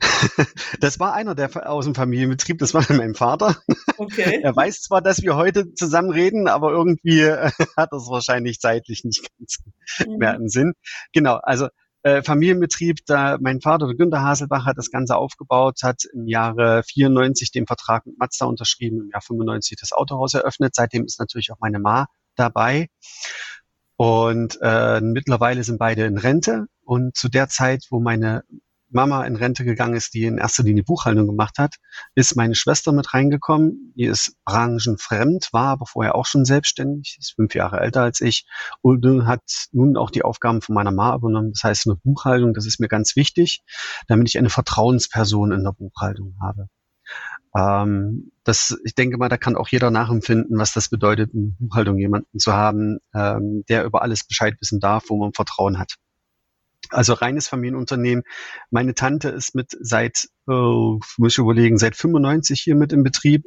Das 0.80 1.00
war 1.00 1.14
einer 1.14 1.34
der 1.34 1.70
aus 1.70 1.84
dem 1.84 1.94
Familienbetrieb, 1.94 2.58
das 2.58 2.74
war 2.74 2.84
mein 2.90 3.14
Vater. 3.14 3.56
Okay. 3.96 4.40
Er 4.42 4.54
weiß 4.54 4.82
zwar, 4.82 5.02
dass 5.02 5.22
wir 5.22 5.36
heute 5.36 5.74
zusammen 5.74 6.10
reden, 6.10 6.48
aber 6.48 6.70
irgendwie 6.70 7.20
äh, 7.20 7.50
hat 7.76 7.92
das 7.92 8.08
wahrscheinlich 8.08 8.60
zeitlich 8.60 9.04
nicht 9.04 9.26
ganz 9.38 9.58
mhm. 10.06 10.16
mehr 10.18 10.34
im 10.34 10.48
Sinn. 10.48 10.74
Genau, 11.12 11.36
also 11.42 11.68
äh, 12.02 12.22
Familienbetrieb, 12.22 12.98
da 13.06 13.38
mein 13.40 13.60
Vater, 13.60 13.86
der 13.86 13.96
Günter 13.96 14.22
Haselbach, 14.22 14.66
hat 14.66 14.76
das 14.76 14.90
Ganze 14.90 15.16
aufgebaut, 15.16 15.78
hat 15.82 16.04
im 16.12 16.26
Jahre 16.26 16.82
94 16.82 17.50
den 17.50 17.66
Vertrag 17.66 18.04
mit 18.04 18.18
Mazda 18.18 18.46
unterschrieben, 18.46 19.00
im 19.00 19.10
Jahr 19.10 19.22
95 19.22 19.78
das 19.80 19.92
Autohaus 19.92 20.34
eröffnet. 20.34 20.74
Seitdem 20.74 21.04
ist 21.04 21.18
natürlich 21.18 21.50
auch 21.50 21.60
meine 21.60 21.78
Ma 21.78 22.06
dabei. 22.36 22.88
Und 23.96 24.58
äh, 24.60 25.00
mittlerweile 25.00 25.64
sind 25.64 25.78
beide 25.78 26.04
in 26.04 26.18
Rente. 26.18 26.66
Und 26.82 27.16
zu 27.16 27.28
der 27.28 27.48
Zeit, 27.48 27.86
wo 27.90 28.00
meine 28.00 28.42
Mama 28.94 29.24
in 29.24 29.36
Rente 29.36 29.64
gegangen 29.64 29.94
ist, 29.94 30.14
die 30.14 30.24
in 30.24 30.38
erster 30.38 30.62
Linie 30.62 30.84
Buchhaltung 30.84 31.26
gemacht 31.26 31.58
hat, 31.58 31.76
ist 32.14 32.36
meine 32.36 32.54
Schwester 32.54 32.92
mit 32.92 33.12
reingekommen. 33.12 33.92
Die 33.96 34.04
ist 34.04 34.36
branchenfremd, 34.44 35.48
war 35.52 35.68
aber 35.68 35.86
vorher 35.86 36.14
auch 36.14 36.26
schon 36.26 36.44
selbstständig, 36.44 37.16
ist 37.18 37.34
fünf 37.34 37.54
Jahre 37.54 37.80
älter 37.80 38.02
als 38.02 38.20
ich 38.20 38.46
und 38.80 39.04
hat 39.26 39.42
nun 39.72 39.96
auch 39.96 40.10
die 40.10 40.22
Aufgaben 40.22 40.62
von 40.62 40.74
meiner 40.74 40.92
Mama 40.92 41.16
übernommen. 41.16 41.52
Das 41.52 41.64
heißt, 41.64 41.86
eine 41.86 41.96
Buchhaltung, 41.96 42.54
das 42.54 42.66
ist 42.66 42.80
mir 42.80 42.88
ganz 42.88 43.16
wichtig, 43.16 43.62
damit 44.06 44.28
ich 44.28 44.38
eine 44.38 44.50
Vertrauensperson 44.50 45.52
in 45.52 45.64
der 45.64 45.72
Buchhaltung 45.72 46.36
habe. 46.40 46.68
Ähm, 47.56 48.32
das, 48.44 48.76
ich 48.84 48.94
denke 48.94 49.16
mal, 49.16 49.28
da 49.28 49.36
kann 49.36 49.56
auch 49.56 49.68
jeder 49.68 49.90
nachempfinden, 49.90 50.58
was 50.58 50.72
das 50.72 50.88
bedeutet, 50.88 51.32
in 51.34 51.56
Buchhaltung 51.58 51.98
jemanden 51.98 52.38
zu 52.38 52.52
haben, 52.52 52.98
ähm, 53.14 53.64
der 53.68 53.84
über 53.84 54.02
alles 54.02 54.26
Bescheid 54.26 54.56
wissen 54.60 54.80
darf, 54.80 55.04
wo 55.08 55.16
man 55.18 55.32
Vertrauen 55.32 55.78
hat. 55.78 55.94
Also 56.90 57.14
reines 57.14 57.48
Familienunternehmen. 57.48 58.24
Meine 58.70 58.94
Tante 58.94 59.28
ist 59.28 59.54
mit 59.54 59.76
seit, 59.80 60.28
äh, 60.48 60.52
muss 60.52 61.32
ich 61.32 61.38
überlegen, 61.38 61.78
seit 61.78 61.96
95 61.96 62.60
hier 62.60 62.74
mit 62.74 62.92
im 62.92 63.02
Betrieb. 63.02 63.46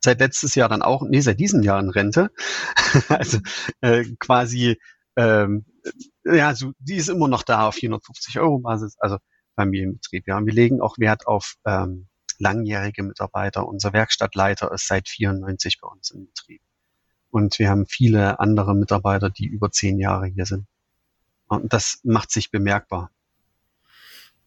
Seit 0.00 0.20
letztes 0.20 0.54
Jahr 0.54 0.68
dann 0.68 0.82
auch, 0.82 1.02
nee, 1.02 1.20
seit 1.20 1.40
diesem 1.40 1.62
Jahr 1.62 1.80
in 1.80 1.90
Rente. 1.90 2.30
also 3.08 3.38
äh, 3.80 4.04
quasi, 4.18 4.78
ähm, 5.16 5.64
ja, 6.24 6.54
so, 6.54 6.72
die 6.78 6.96
ist 6.96 7.08
immer 7.08 7.28
noch 7.28 7.42
da 7.42 7.68
auf 7.68 7.74
450 7.74 8.38
Euro 8.38 8.58
Basis, 8.58 8.96
also 8.98 9.18
Familienbetrieb. 9.56 10.26
Ja, 10.28 10.36
und 10.36 10.46
wir 10.46 10.52
legen 10.52 10.80
auch 10.80 10.98
Wert 10.98 11.26
auf 11.26 11.54
ähm, 11.66 12.06
langjährige 12.38 13.02
Mitarbeiter. 13.02 13.66
Unser 13.66 13.92
Werkstattleiter 13.92 14.72
ist 14.72 14.86
seit 14.86 15.08
94 15.08 15.80
bei 15.80 15.88
uns 15.88 16.10
im 16.10 16.26
Betrieb. 16.26 16.60
Und 17.30 17.58
wir 17.58 17.68
haben 17.68 17.86
viele 17.86 18.40
andere 18.40 18.74
Mitarbeiter, 18.74 19.30
die 19.30 19.46
über 19.46 19.70
zehn 19.70 19.98
Jahre 19.98 20.26
hier 20.26 20.46
sind. 20.46 20.66
Und 21.48 21.72
das 21.72 22.00
macht 22.04 22.30
sich 22.30 22.50
bemerkbar. 22.50 23.10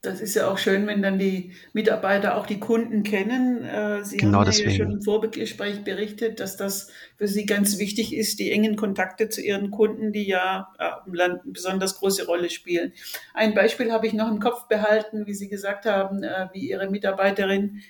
Das 0.04 0.20
ist 0.20 0.34
ja 0.34 0.50
auch 0.50 0.58
schön, 0.58 0.88
wenn 0.88 1.04
dann 1.04 1.20
die 1.20 1.54
Mitarbeiter 1.74 2.36
auch 2.36 2.48
die 2.48 2.60
Kunden 2.60 3.04
kennen. 3.04 3.64
Äh, 3.64 4.04
sie 4.04 4.18
genau 4.18 4.40
haben 4.40 4.46
deswegen. 4.46 4.72
ja 4.72 4.78
schon 4.78 4.92
im 4.94 5.02
Vorgespräch 5.04 5.84
berichtet, 5.84 6.40
dass 6.40 6.58
das 6.58 6.90
für 7.18 7.28
Sie 7.28 7.46
ganz 7.46 7.78
wichtig 7.78 8.16
ist, 8.16 8.40
die 8.40 8.52
engen 8.52 8.76
Kontakte 8.76 9.30
zu 9.30 9.42
Ihren 9.42 9.70
Kunden, 9.70 10.12
die 10.12 10.26
ja 10.26 10.74
im 11.06 11.14
Land 11.14 11.44
eine 11.44 11.52
besonders 11.52 12.00
große 12.00 12.26
Rolle 12.26 12.50
spielen. 12.50 12.94
Ein 13.36 13.54
Beispiel 13.54 13.92
habe 13.92 14.08
ich 14.08 14.14
noch 14.14 14.32
im 14.32 14.40
Kopf 14.40 14.68
behalten, 14.68 15.28
wie 15.28 15.36
Sie 15.36 15.50
gesagt 15.50 15.86
haben, 15.86 16.24
äh, 16.24 16.48
wie 16.52 16.68
Ihre 16.68 16.90
Mitarbeiterin 16.90 17.84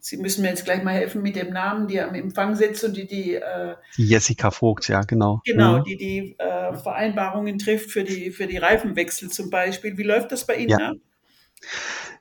Sie 0.00 0.16
müssen 0.16 0.42
mir 0.42 0.48
jetzt 0.48 0.64
gleich 0.64 0.82
mal 0.82 0.94
helfen 0.94 1.22
mit 1.22 1.36
dem 1.36 1.52
Namen, 1.52 1.88
die 1.88 2.00
am 2.00 2.14
Empfang 2.14 2.54
sitzt 2.54 2.84
und 2.84 2.96
die 2.96 3.06
die, 3.06 3.34
äh, 3.34 3.74
die 3.96 4.06
Jessica 4.06 4.50
Vogt, 4.50 4.88
ja 4.88 5.02
genau. 5.02 5.40
Genau, 5.44 5.78
mhm. 5.78 5.84
die 5.84 5.96
die 5.96 6.36
äh, 6.38 6.74
Vereinbarungen 6.74 7.58
trifft 7.58 7.90
für 7.90 8.04
die 8.04 8.30
für 8.30 8.46
die 8.46 8.58
Reifenwechsel 8.58 9.30
zum 9.30 9.50
Beispiel. 9.50 9.96
Wie 9.98 10.02
läuft 10.02 10.32
das 10.32 10.46
bei 10.46 10.56
Ihnen 10.56 10.70
ja. 10.70 10.88
ab? 10.90 10.96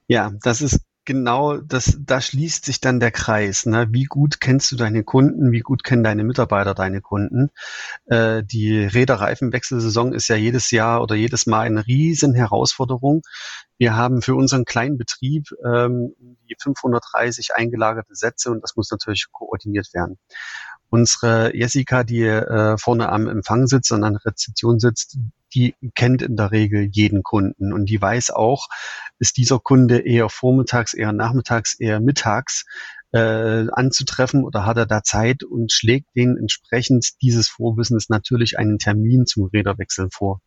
Ja, 0.08 0.32
das 0.44 0.62
ist 0.62 0.79
genau, 1.05 1.57
das, 1.57 1.97
da 2.00 2.19
schließt 2.19 2.65
sich 2.65 2.81
dann 2.81 3.00
der 3.00 3.12
Kreis. 3.12 3.65
Ne? 3.65 3.88
Wie 3.91 4.05
gut 4.05 4.41
kennst 4.41 4.71
du 4.71 4.75
deine 4.75 5.03
Kunden? 5.03 5.51
Wie 5.51 5.62
gut 5.62 5.83
kennen 5.83 6.03
deine 6.03 6.24
Mitarbeiter 6.24 6.74
deine 6.74 7.01
Kunden? 7.01 7.50
Äh, 8.05 8.43
die 8.43 8.83
Räderreifenwechselsaison 8.83 10.13
ist 10.13 10.27
ja 10.27 10.35
jedes 10.35 10.71
Jahr 10.71 11.01
oder 11.01 11.15
jedes 11.15 11.45
Mal 11.45 11.62
eine 11.62 11.85
riesen 11.85 12.33
Herausforderung. 12.33 13.21
Wir 13.77 13.95
haben 13.95 14.21
für 14.21 14.35
unseren 14.35 14.65
kleinen 14.65 14.97
Betrieb 14.97 15.47
ähm, 15.65 16.15
die 16.50 16.55
530 16.59 17.55
eingelagerte 17.55 18.15
Sätze 18.15 18.51
und 18.51 18.62
das 18.62 18.75
muss 18.75 18.89
natürlich 18.91 19.27
koordiniert 19.31 19.93
werden. 19.93 20.17
Unsere 20.89 21.56
Jessica, 21.56 22.04
die 22.04 22.24
äh, 22.24 22.77
vorne 22.77 23.10
am 23.10 23.27
Empfang 23.27 23.68
sitzt 23.68 23.92
und 23.92 24.04
an 24.04 24.13
der 24.13 24.25
Rezeption 24.25 24.80
sitzt, 24.80 25.18
die 25.54 25.75
kennt 25.96 26.22
in 26.22 26.36
der 26.36 26.51
Regel 26.51 26.89
jeden 26.92 27.24
Kunden 27.24 27.74
und 27.74 27.86
die 27.89 28.01
weiß 28.01 28.32
auch, 28.32 28.68
ist 29.20 29.38
dieser 29.38 29.60
Kunde 29.60 30.00
eher 30.00 30.30
vormittags, 30.30 30.94
eher 30.94 31.13
nachmittags, 31.13 31.80
eher 31.80 32.00
mittags 32.00 32.65
äh, 33.13 33.68
anzutreffen 33.72 34.44
oder 34.44 34.65
hat 34.65 34.77
er 34.77 34.86
da 34.86 35.01
Zeit 35.01 35.44
und 35.44 35.72
schlägt 35.72 36.08
den 36.15 36.38
entsprechend 36.38 37.22
dieses 37.22 37.48
Vorwissens 37.48 38.10
natürlich 38.10 38.60
einen 38.60 38.77
Termin 38.77 39.25
zum 39.25 39.46
Räderwechsel 39.46 40.10
vor. 40.12 40.42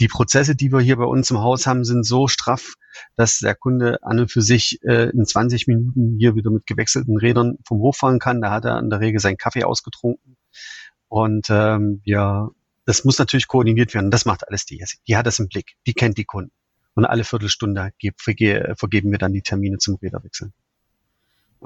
Die 0.00 0.08
Prozesse, 0.08 0.54
die 0.56 0.72
wir 0.72 0.80
hier 0.80 0.96
bei 0.96 1.04
uns 1.04 1.30
im 1.30 1.38
Haus 1.38 1.66
haben, 1.66 1.84
sind 1.84 2.04
so 2.04 2.28
straff, 2.28 2.74
dass 3.16 3.38
der 3.38 3.54
Kunde 3.54 4.02
an 4.02 4.20
und 4.20 4.30
für 4.30 4.42
sich 4.42 4.78
äh, 4.82 5.10
in 5.10 5.24
20 5.24 5.66
Minuten 5.66 6.16
hier 6.18 6.34
wieder 6.34 6.50
mit 6.50 6.66
gewechselten 6.66 7.16
Rädern 7.16 7.58
vom 7.66 7.78
Hof 7.78 7.96
fahren 7.96 8.18
kann. 8.18 8.40
Da 8.40 8.50
hat 8.50 8.64
er 8.64 8.78
in 8.78 8.90
der 8.90 9.00
Regel 9.00 9.20
seinen 9.20 9.38
Kaffee 9.38 9.64
ausgetrunken. 9.64 10.36
Und 11.08 11.46
ähm, 11.50 12.00
wir 12.04 12.50
das 12.86 13.04
muss 13.04 13.18
natürlich 13.18 13.48
koordiniert 13.48 13.92
werden. 13.94 14.10
Das 14.10 14.24
macht 14.24 14.46
alles 14.48 14.64
die 14.64 14.78
Jessie. 14.78 14.98
Die 15.08 15.16
hat 15.16 15.26
das 15.26 15.40
im 15.40 15.48
Blick. 15.48 15.74
Die 15.86 15.92
kennt 15.92 16.16
die 16.18 16.24
Kunden. 16.24 16.52
Und 16.94 17.04
alle 17.04 17.24
Viertelstunde 17.24 17.90
vergeben 18.16 19.10
wir 19.10 19.18
dann 19.18 19.32
die 19.32 19.42
Termine 19.42 19.78
zum 19.78 19.96
Räderwechsel. 19.96 20.52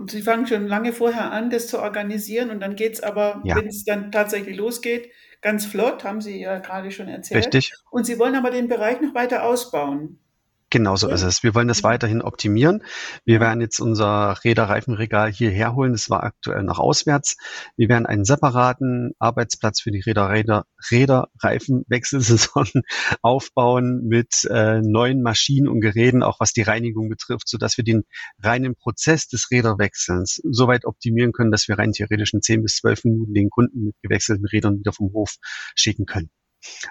Und 0.00 0.10
Sie 0.10 0.22
fangen 0.22 0.46
schon 0.46 0.66
lange 0.66 0.94
vorher 0.94 1.30
an, 1.30 1.50
das 1.50 1.66
zu 1.66 1.78
organisieren 1.78 2.48
und 2.48 2.60
dann 2.60 2.74
geht 2.74 2.94
es 2.94 3.02
aber, 3.02 3.42
ja. 3.44 3.56
wenn 3.56 3.66
es 3.66 3.84
dann 3.84 4.10
tatsächlich 4.10 4.56
losgeht, 4.56 5.10
ganz 5.42 5.66
flott, 5.66 6.04
haben 6.04 6.22
Sie 6.22 6.40
ja 6.40 6.58
gerade 6.58 6.90
schon 6.90 7.06
erzählt. 7.06 7.44
Richtig. 7.44 7.74
Und 7.90 8.06
Sie 8.06 8.18
wollen 8.18 8.34
aber 8.34 8.50
den 8.50 8.66
Bereich 8.66 9.02
noch 9.02 9.14
weiter 9.14 9.44
ausbauen. 9.44 10.18
Genau 10.72 10.94
so 10.94 11.08
ist 11.08 11.22
es. 11.22 11.42
Wir 11.42 11.56
wollen 11.56 11.66
das 11.66 11.82
weiterhin 11.82 12.22
optimieren. 12.22 12.84
Wir 13.24 13.40
werden 13.40 13.60
jetzt 13.60 13.80
unser 13.80 14.38
Räderreifenregal 14.44 15.32
hierher 15.32 15.74
holen. 15.74 15.92
Das 15.92 16.08
war 16.10 16.22
aktuell 16.22 16.62
noch 16.62 16.78
auswärts. 16.78 17.36
Wir 17.76 17.88
werden 17.88 18.06
einen 18.06 18.24
separaten 18.24 19.12
Arbeitsplatz 19.18 19.80
für 19.80 19.90
die 19.90 19.98
Räder, 19.98 20.30
Räder, 20.30 20.66
Räderreifenwechselsaison 20.92 22.68
aufbauen 23.22 24.06
mit 24.06 24.44
äh, 24.48 24.80
neuen 24.80 25.22
Maschinen 25.22 25.66
und 25.66 25.80
Geräten, 25.80 26.22
auch 26.22 26.38
was 26.38 26.52
die 26.52 26.62
Reinigung 26.62 27.08
betrifft, 27.08 27.48
so 27.48 27.58
dass 27.58 27.76
wir 27.76 27.82
den 27.82 28.04
reinen 28.40 28.76
Prozess 28.76 29.26
des 29.26 29.50
Räderwechselns 29.50 30.40
so 30.48 30.68
weit 30.68 30.84
optimieren 30.84 31.32
können, 31.32 31.50
dass 31.50 31.66
wir 31.66 31.80
rein 31.80 31.92
theoretisch 31.92 32.32
in 32.32 32.42
10 32.42 32.62
bis 32.62 32.76
12 32.76 33.06
Minuten 33.06 33.34
den 33.34 33.50
Kunden 33.50 33.86
mit 33.86 33.96
gewechselten 34.02 34.46
Rädern 34.46 34.78
wieder 34.78 34.92
vom 34.92 35.12
Hof 35.14 35.34
schicken 35.74 36.06
können. 36.06 36.30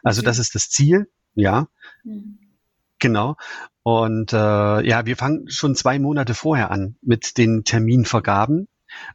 Also 0.04 0.22
das 0.22 0.38
ist 0.38 0.54
das 0.54 0.70
Ziel, 0.70 1.10
ja. 1.34 1.70
Mhm. 2.04 2.49
Genau. 3.00 3.36
Und 3.84 4.34
äh, 4.34 4.36
ja, 4.36 5.06
wir 5.06 5.18
fangen 5.18 5.50
schon 5.50 5.76
zwei 5.76 6.00
Monate 6.00 6.34
vorher 6.34 6.72
an 6.72 6.98
mit 7.02 7.38
den 7.38 7.64
Terminvergaben. 7.64 8.68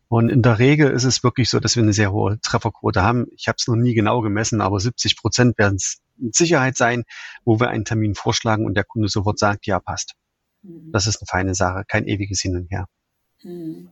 Und 0.09 0.29
in 0.29 0.43
der 0.43 0.59
Regel 0.59 0.91
ist 0.91 1.05
es 1.05 1.23
wirklich 1.23 1.51
so, 1.51 1.61
dass 1.61 1.77
wir 1.77 1.83
eine 1.83 1.93
sehr 1.93 2.13
hohe 2.13 2.41
Trefferquote 2.41 3.03
haben. 3.03 3.27
Ich 3.37 3.49
habe 3.49 3.57
es 3.59 3.67
noch 3.67 3.77
nie 3.77 3.95
genau 3.95 4.21
gemessen, 4.21 4.61
aber 4.61 4.81
70 4.81 5.17
Prozent 5.17 5.59
werden 5.59 5.77
es 5.77 6.01
mit 6.17 6.35
Sicherheit 6.35 6.77
sein, 6.77 7.05
wo 7.45 7.61
wir 7.61 7.69
einen 7.69 7.85
Termin 7.85 8.15
vorschlagen 8.15 8.67
und 8.67 8.75
der 8.75 8.85
Kunde 8.85 9.09
sofort 9.09 9.39
sagt, 9.39 9.67
ja, 9.67 9.81
passt. 9.81 10.15
Mhm. 10.63 10.91
Das 10.93 11.07
ist 11.07 11.21
eine 11.21 11.27
feine 11.27 11.55
Sache, 11.55 11.85
kein 11.87 12.07
ewiges 12.07 12.41
Hin 12.41 12.57
und 12.57 12.71
Her. 12.71 12.87
Mhm. 13.43 13.91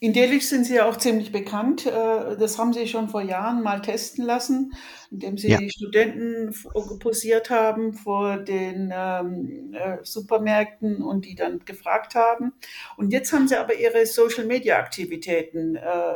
In 0.00 0.14
Delitzsch 0.14 0.46
sind 0.46 0.64
Sie 0.64 0.76
ja 0.76 0.88
auch 0.88 0.96
ziemlich 0.96 1.30
bekannt. 1.30 1.86
Äh, 1.86 1.90
das 2.36 2.58
haben 2.58 2.72
Sie 2.72 2.86
schon 2.88 3.08
vor 3.08 3.20
Jahren 3.20 3.62
mal 3.62 3.82
testen 3.82 4.24
lassen, 4.24 4.72
indem 5.10 5.36
Sie 5.36 5.48
ja. 5.48 5.58
Studenten 5.68 6.54
posiert 7.00 7.50
haben 7.50 7.92
vor 7.92 8.38
den 8.38 8.92
ähm, 8.94 9.74
äh, 9.74 9.98
Supermärkten 10.02 11.02
und 11.02 11.26
die 11.26 11.34
dann 11.34 11.64
gefragt 11.64 12.14
haben. 12.14 12.52
Und 12.96 13.12
jetzt 13.12 13.32
haben 13.32 13.46
Sie 13.46 13.56
aber 13.56 13.74
Ihre 13.74 14.06
Social-Media-Aktivitäten 14.06 15.76
äh, 15.76 16.14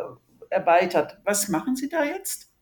erweitert. 0.49 1.19
Was 1.25 1.49
machen 1.49 1.77
Sie 1.77 1.89
da 1.89 2.05
jetzt? 2.05 2.54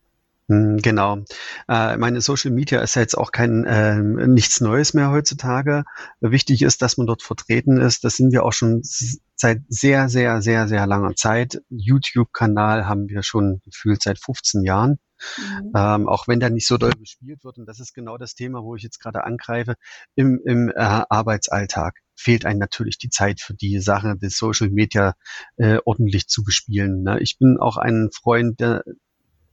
Hm, 0.52 0.82
genau. 0.82 1.24
Äh, 1.66 1.96
meine 1.96 2.20
Social 2.20 2.50
Media 2.50 2.80
ist 2.80 2.94
ja 2.94 3.00
jetzt 3.00 3.16
auch 3.16 3.32
kein 3.32 3.64
äh, 3.64 3.96
nichts 4.02 4.60
Neues 4.60 4.92
mehr 4.92 5.10
heutzutage. 5.10 5.84
Wichtig 6.20 6.60
ist, 6.60 6.82
dass 6.82 6.98
man 6.98 7.06
dort 7.06 7.22
vertreten 7.22 7.78
ist. 7.78 8.04
Das 8.04 8.16
sind 8.16 8.32
wir 8.32 8.44
auch 8.44 8.52
schon 8.52 8.82
seit 8.82 9.62
sehr, 9.68 10.10
sehr, 10.10 10.42
sehr, 10.42 10.68
sehr 10.68 10.86
langer 10.86 11.14
Zeit. 11.14 11.62
YouTube-Kanal 11.70 12.86
haben 12.86 13.08
wir 13.08 13.22
schon 13.22 13.62
gefühlt 13.64 14.02
seit 14.02 14.18
15 14.18 14.62
Jahren. 14.62 14.98
Mhm. 15.38 15.72
Ähm, 15.74 16.08
auch 16.08 16.28
wenn 16.28 16.40
der 16.40 16.50
nicht 16.50 16.66
so 16.66 16.76
doll 16.76 16.92
bespielt 16.98 17.44
wird. 17.44 17.56
Und 17.56 17.64
das 17.64 17.80
ist 17.80 17.94
genau 17.94 18.18
das 18.18 18.34
Thema, 18.34 18.62
wo 18.62 18.76
ich 18.76 18.82
jetzt 18.82 18.98
gerade 18.98 19.24
angreife. 19.24 19.76
Im, 20.16 20.38
im 20.44 20.68
äh, 20.68 20.74
Arbeitsalltag 20.76 21.94
fehlt 22.14 22.44
einem 22.44 22.58
natürlich 22.58 22.98
die 22.98 23.08
Zeit 23.08 23.40
für 23.40 23.54
die 23.54 23.78
Sache 23.78 24.18
des 24.18 24.36
Social 24.36 24.68
Media 24.68 25.14
äh, 25.56 25.78
ordentlich 25.86 26.28
zu 26.28 26.44
bespielen. 26.44 27.04
Ne? 27.04 27.20
Ich 27.20 27.38
bin 27.38 27.56
auch 27.58 27.78
ein 27.78 28.10
Freund 28.12 28.60
der, 28.60 28.84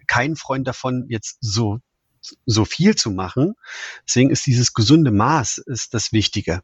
kein 0.10 0.36
Freund 0.36 0.68
davon, 0.68 1.06
jetzt 1.08 1.38
so 1.40 1.80
so 2.46 2.66
viel 2.66 2.96
zu 2.96 3.12
machen. 3.12 3.54
Deswegen 4.08 4.30
ist 4.30 4.46
dieses 4.46 4.74
gesunde 4.74 5.12
Maß 5.12 5.58
ist 5.60 5.94
das 5.94 6.12
Wichtige. 6.12 6.62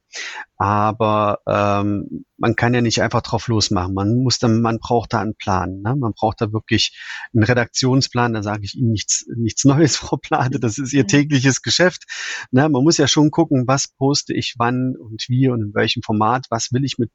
Aber 0.58 1.40
ähm, 1.48 2.26
man 2.38 2.56
kann 2.56 2.74
ja 2.74 2.82
nicht 2.82 3.02
einfach 3.02 3.22
drauf 3.22 3.48
losmachen. 3.48 3.94
Man 3.94 4.16
muss 4.22 4.40
dann, 4.40 4.62
man 4.62 4.80
braucht 4.80 5.14
da 5.14 5.22
einen 5.22 5.36
Plan. 5.36 5.82
Ne? 5.82 5.96
Man 5.96 6.14
braucht 6.14 6.42
da 6.42 6.52
wirklich 6.52 6.98
einen 7.34 7.44
Redaktionsplan. 7.44 8.34
Da 8.34 8.44
sage 8.44 8.64
ich 8.64 8.76
Ihnen 8.76 8.92
nichts, 8.92 9.26
nichts 9.36 9.66
Neues, 9.66 9.96
Frau 9.98 10.18
Plate. 10.18 10.60
Das 10.60 10.78
ist 10.78 10.94
Ihr 10.94 11.08
tägliches 11.08 11.62
Geschäft. 11.62 12.04
Ne? 12.52 12.68
Man 12.70 12.84
muss 12.84 12.98
ja 12.98 13.08
schon 13.08 13.32
gucken, 13.32 13.68
was 13.68 13.88
poste 13.88 14.34
ich 14.34 14.56
wann 14.58 14.96
und 14.98 15.26
wie 15.30 15.50
und 15.50 15.62
in 15.62 15.74
welchem 15.74 16.02
Format. 16.02 16.48
Was 16.50 16.72
will 16.72 16.84
ich 16.84 16.98
mit 16.98 17.12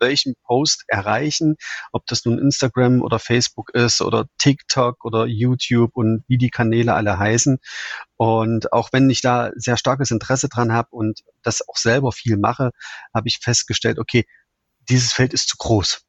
welchen 0.00 0.34
Post 0.44 0.84
erreichen, 0.88 1.56
ob 1.92 2.06
das 2.06 2.24
nun 2.24 2.38
Instagram 2.38 3.02
oder 3.02 3.18
Facebook 3.18 3.70
ist 3.74 4.00
oder 4.00 4.26
TikTok 4.38 5.04
oder 5.04 5.26
YouTube 5.26 5.92
und 5.94 6.24
wie 6.28 6.38
die 6.38 6.50
Kanäle 6.50 6.94
alle 6.94 7.18
heißen. 7.18 7.58
Und 8.16 8.72
auch 8.72 8.90
wenn 8.92 9.08
ich 9.10 9.20
da 9.20 9.50
sehr 9.54 9.76
starkes 9.76 10.10
Interesse 10.10 10.48
dran 10.48 10.72
habe 10.72 10.88
und 10.90 11.20
das 11.42 11.66
auch 11.68 11.76
selber 11.76 12.12
viel 12.12 12.36
mache, 12.36 12.70
habe 13.14 13.28
ich 13.28 13.38
festgestellt, 13.38 13.98
okay, 13.98 14.24
dieses 14.88 15.12
Feld 15.12 15.32
ist 15.34 15.48
zu 15.48 15.56
groß 15.56 16.02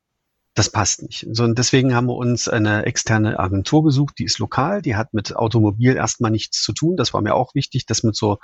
das 0.54 0.70
passt 0.70 1.02
nicht. 1.02 1.26
So, 1.32 1.46
und 1.46 1.58
deswegen 1.58 1.96
haben 1.96 2.08
wir 2.08 2.16
uns 2.16 2.50
eine 2.50 2.86
externe 2.86 3.40
Agentur 3.40 3.84
gesucht, 3.84 4.20
die 4.20 4.26
ist 4.26 4.40
lokal, 4.40 4.82
die 4.82 4.98
hat 4.98 5.14
mit 5.14 5.36
Automobil 5.36 5.96
erstmal 5.96 6.32
nichts 6.32 6.62
zu 6.62 6.74
tun. 6.74 6.98
Das 6.98 7.14
war 7.14 7.22
mir 7.22 7.36
auch 7.36 7.56
wichtig, 7.56 7.86
dass 7.86 8.04
mit 8.04 8.18
so 8.18 8.40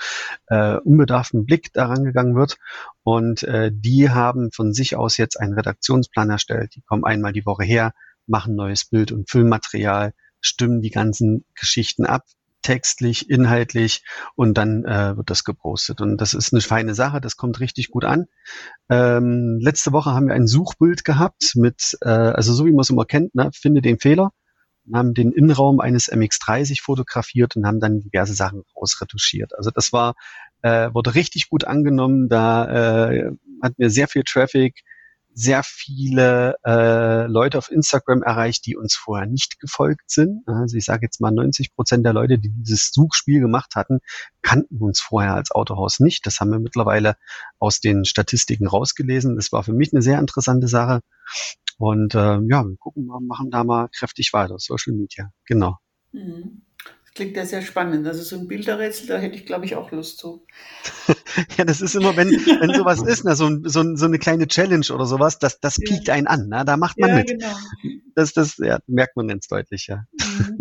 äh, 0.48 0.78
unbedarftem 0.78 1.46
Blick 1.46 1.74
daran 1.74 2.06
gegangen 2.06 2.36
wird. 2.36 2.58
Und 3.04 3.44
äh, 3.44 3.72
die 3.74 4.10
haben 4.10 4.52
von 4.54 4.74
sich 4.74 4.96
aus 4.96 5.18
jetzt 5.18 5.38
einen 5.38 5.54
Redaktionsplan 5.54 6.30
erstellt. 6.30 6.76
Die 6.76 6.82
kommen 6.82 7.04
einmal 7.04 7.34
die 7.34 7.46
Woche 7.46 7.66
her, 7.66 7.94
machen 8.26 8.56
neues 8.56 8.86
Bild 8.86 9.12
und 9.12 9.30
Filmmaterial, 9.30 10.14
stimmen 10.40 10.82
die 10.82 10.92
ganzen 10.92 11.44
Geschichten 11.56 12.06
ab, 12.06 12.24
textlich, 12.62 13.30
inhaltlich 13.30 14.04
und 14.36 14.58
dann 14.58 14.84
äh, 14.86 15.16
wird 15.16 15.30
das 15.30 15.44
gepostet. 15.44 16.02
Und 16.02 16.18
das 16.18 16.34
ist 16.34 16.54
eine 16.54 16.62
feine 16.62 16.96
Sache, 16.96 17.22
das 17.22 17.38
kommt 17.38 17.60
richtig 17.60 17.90
gut 17.90 18.06
an. 18.06 18.26
Ähm, 18.90 19.60
letzte 19.62 19.92
Woche 19.92 20.12
haben 20.12 20.28
wir 20.28 20.36
ein 20.36 20.48
Suchbild 20.48 21.06
gehabt 21.06 21.54
mit, 21.56 21.98
äh, 22.02 22.10
also 22.10 22.54
so 22.54 22.66
wie 22.66 22.72
man 22.72 22.82
es 22.82 22.90
immer 22.90 23.06
kennt, 23.06 23.36
ne, 23.36 23.50
finde 23.54 23.82
den 23.82 24.00
Fehler, 24.00 24.32
haben 24.94 25.14
den 25.14 25.32
Innenraum 25.32 25.80
eines 25.80 26.12
MX30 26.12 26.82
fotografiert 26.82 27.56
und 27.56 27.66
haben 27.66 27.80
dann 27.80 28.02
diverse 28.02 28.34
Sachen 28.34 28.64
rausretuschiert. 28.76 29.56
Also 29.58 29.72
das 29.72 29.92
war, 29.94 30.16
äh, 30.62 30.90
wurde 30.94 31.16
richtig 31.16 31.50
gut 31.50 31.66
angenommen, 31.66 32.30
da 32.30 33.10
äh, 33.10 33.32
hat 33.62 33.78
mir 33.78 33.90
sehr 33.90 34.08
viel 34.08 34.24
Traffic, 34.24 34.82
sehr 35.38 35.62
viele 35.64 36.58
äh, 36.66 37.28
Leute 37.28 37.60
auf 37.60 37.72
Instagram 37.72 38.24
erreicht, 38.24 38.66
die 38.66 38.76
uns 38.76 38.96
vorher 38.96 39.28
nicht 39.28 39.60
gefolgt 39.60 40.10
sind. 40.10 40.42
Also 40.48 40.78
ich 40.78 40.86
sage 40.86 41.06
jetzt 41.06 41.22
mal 41.22 41.30
90 41.30 41.76
Prozent 41.76 42.04
der 42.04 42.14
Leute, 42.14 42.40
die 42.40 42.50
dieses 42.50 42.92
Suchspiel 42.92 43.40
gemacht 43.40 43.76
hatten, 43.76 44.00
kannten 44.42 44.78
uns 44.78 45.00
vorher 45.00 45.36
als 45.36 45.52
Autohaus 45.52 46.00
nicht. 46.00 46.26
Das 46.26 46.40
haben 46.40 46.50
wir 46.50 46.58
mittlerweile 46.58 47.18
aus 47.60 47.80
den 47.82 48.04
Statistiken 48.04 48.66
rausgelesen. 48.66 49.36
Das 49.36 49.52
war 49.52 49.64
für 49.64 49.74
mich 49.74 49.94
eine 49.94 50.02
sehr 50.02 50.18
interessante 50.18 50.68
Sache. 50.68 51.02
Und 51.78 52.16
äh, 52.16 52.40
ja, 52.40 52.66
wir 52.66 52.78
gucken 52.78 53.06
mal, 53.06 53.20
machen 53.22 53.52
da 53.52 53.64
mal 53.64 53.90
kräftig 53.90 54.34
weiter. 54.34 54.56
Social 54.58 54.96
Media, 54.96 55.32
genau. 55.46 55.78
Mhm. 56.14 56.64
Klingt 57.18 57.36
ja 57.36 57.48
sehr 57.48 57.64
spannend. 57.64 58.06
Also 58.06 58.22
so 58.22 58.36
ein 58.36 58.48
Bilderrätsel, 58.48 59.08
da 59.08 59.18
hätte 59.18 59.36
ich, 59.36 59.48
glaube 59.48 59.66
ich, 59.66 59.76
auch 59.76 59.90
Lust 59.90 60.20
zu. 60.20 60.46
ja, 61.58 61.66
das 61.66 61.82
ist 61.82 61.96
immer, 61.96 62.16
wenn, 62.16 62.30
wenn 62.30 62.76
sowas 62.76 63.02
ist, 63.02 63.24
na, 63.24 63.34
so, 63.34 63.50
so, 63.64 63.96
so 63.96 64.06
eine 64.06 64.20
kleine 64.20 64.48
Challenge 64.48 64.86
oder 64.94 65.08
sowas, 65.08 65.40
das, 65.40 65.60
das 65.60 65.78
ja. 65.78 65.84
piekt 65.88 66.12
einen 66.12 66.28
an. 66.28 66.46
Na, 66.48 66.64
da 66.64 66.78
macht 66.78 67.00
man 67.00 67.10
ja, 67.10 67.16
mit. 67.16 67.30
Genau. 67.30 67.56
Das, 68.14 68.34
das 68.34 68.58
ja, 68.58 68.78
merkt 68.86 69.18
man 69.18 69.30
ganz 69.30 69.48
deutlich, 69.48 69.88
ja. 69.88 70.04
Mhm. 70.14 70.60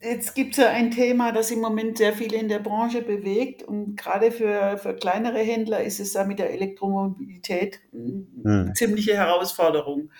Jetzt 0.00 0.34
gibt 0.34 0.52
es 0.52 0.56
ja 0.58 0.70
ein 0.70 0.90
Thema, 0.90 1.32
das 1.32 1.50
im 1.50 1.60
Moment 1.60 1.98
sehr 1.98 2.14
viele 2.14 2.38
in 2.38 2.48
der 2.48 2.60
Branche 2.60 3.02
bewegt. 3.02 3.62
Und 3.62 3.96
gerade 3.96 4.30
für, 4.30 4.78
für 4.78 4.94
kleinere 4.94 5.40
Händler 5.40 5.82
ist 5.82 6.00
es 6.00 6.14
ja 6.14 6.24
mit 6.24 6.38
der 6.38 6.50
Elektromobilität 6.50 7.80
eine 7.92 8.68
hm. 8.68 8.74
ziemliche 8.74 9.14
Herausforderung 9.14 10.10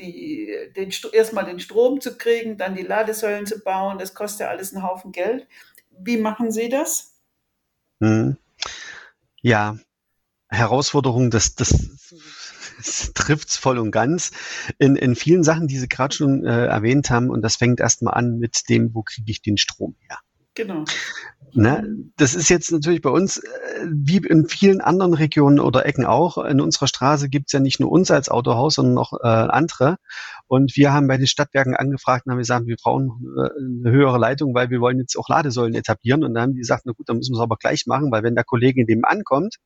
die, 0.00 0.72
den, 0.76 0.92
erstmal 1.12 1.44
den 1.44 1.60
Strom 1.60 2.00
zu 2.00 2.16
kriegen, 2.16 2.56
dann 2.56 2.74
die 2.74 2.82
Ladesäulen 2.82 3.46
zu 3.46 3.60
bauen, 3.60 3.98
das 3.98 4.14
kostet 4.14 4.40
ja 4.40 4.48
alles 4.48 4.74
einen 4.74 4.82
Haufen 4.82 5.12
Geld. 5.12 5.46
Wie 5.90 6.16
machen 6.16 6.50
Sie 6.50 6.68
das? 6.68 7.14
Hm. 8.00 8.36
Ja, 9.42 9.78
Herausforderung, 10.48 11.30
das, 11.30 11.54
das, 11.54 11.70
das 12.76 13.12
trifft 13.14 13.48
es 13.50 13.56
voll 13.56 13.78
und 13.78 13.90
ganz 13.90 14.32
in, 14.78 14.96
in 14.96 15.14
vielen 15.14 15.44
Sachen, 15.44 15.68
die 15.68 15.78
Sie 15.78 15.88
gerade 15.88 16.14
schon 16.14 16.44
äh, 16.44 16.66
erwähnt 16.66 17.10
haben. 17.10 17.30
Und 17.30 17.42
das 17.42 17.56
fängt 17.56 17.80
erstmal 17.80 18.14
an 18.14 18.38
mit 18.38 18.68
dem, 18.68 18.94
wo 18.94 19.02
kriege 19.02 19.30
ich 19.30 19.42
den 19.42 19.58
Strom 19.58 19.96
her? 20.00 20.18
Genau. 20.54 20.84
Ne? 21.52 21.84
Das 22.16 22.34
ist 22.34 22.48
jetzt 22.48 22.70
natürlich 22.70 23.02
bei 23.02 23.10
uns, 23.10 23.38
äh, 23.38 23.86
wie 23.88 24.18
in 24.18 24.48
vielen 24.48 24.80
anderen 24.80 25.14
Regionen 25.14 25.58
oder 25.60 25.86
Ecken 25.86 26.04
auch, 26.04 26.38
in 26.38 26.60
unserer 26.60 26.86
Straße 26.86 27.28
gibt 27.28 27.46
es 27.48 27.52
ja 27.52 27.60
nicht 27.60 27.80
nur 27.80 27.90
uns 27.90 28.10
als 28.10 28.28
Autohaus, 28.28 28.74
sondern 28.74 28.94
noch 28.94 29.12
äh, 29.12 29.26
andere. 29.26 29.96
Und 30.46 30.76
wir 30.76 30.92
haben 30.92 31.08
bei 31.08 31.16
den 31.16 31.26
Stadtwerken 31.26 31.74
angefragt 31.74 32.26
und 32.26 32.32
haben 32.32 32.38
gesagt, 32.38 32.66
wir 32.66 32.76
brauchen 32.76 33.10
eine 33.58 33.90
höhere 33.90 34.18
Leitung, 34.18 34.54
weil 34.54 34.70
wir 34.70 34.80
wollen 34.80 34.98
jetzt 34.98 35.16
auch 35.16 35.28
Ladesäulen 35.28 35.74
etablieren. 35.74 36.24
Und 36.24 36.34
dann 36.34 36.42
haben 36.42 36.52
die 36.54 36.60
gesagt, 36.60 36.82
na 36.86 36.92
gut, 36.92 37.08
dann 37.08 37.16
müssen 37.16 37.32
wir 37.32 37.38
es 37.38 37.42
aber 37.42 37.56
gleich 37.56 37.86
machen, 37.86 38.10
weil 38.10 38.22
wenn 38.22 38.34
der 38.34 38.44
Kollege 38.44 38.80
in 38.80 38.86
dem 38.86 39.04
ankommt, 39.04 39.56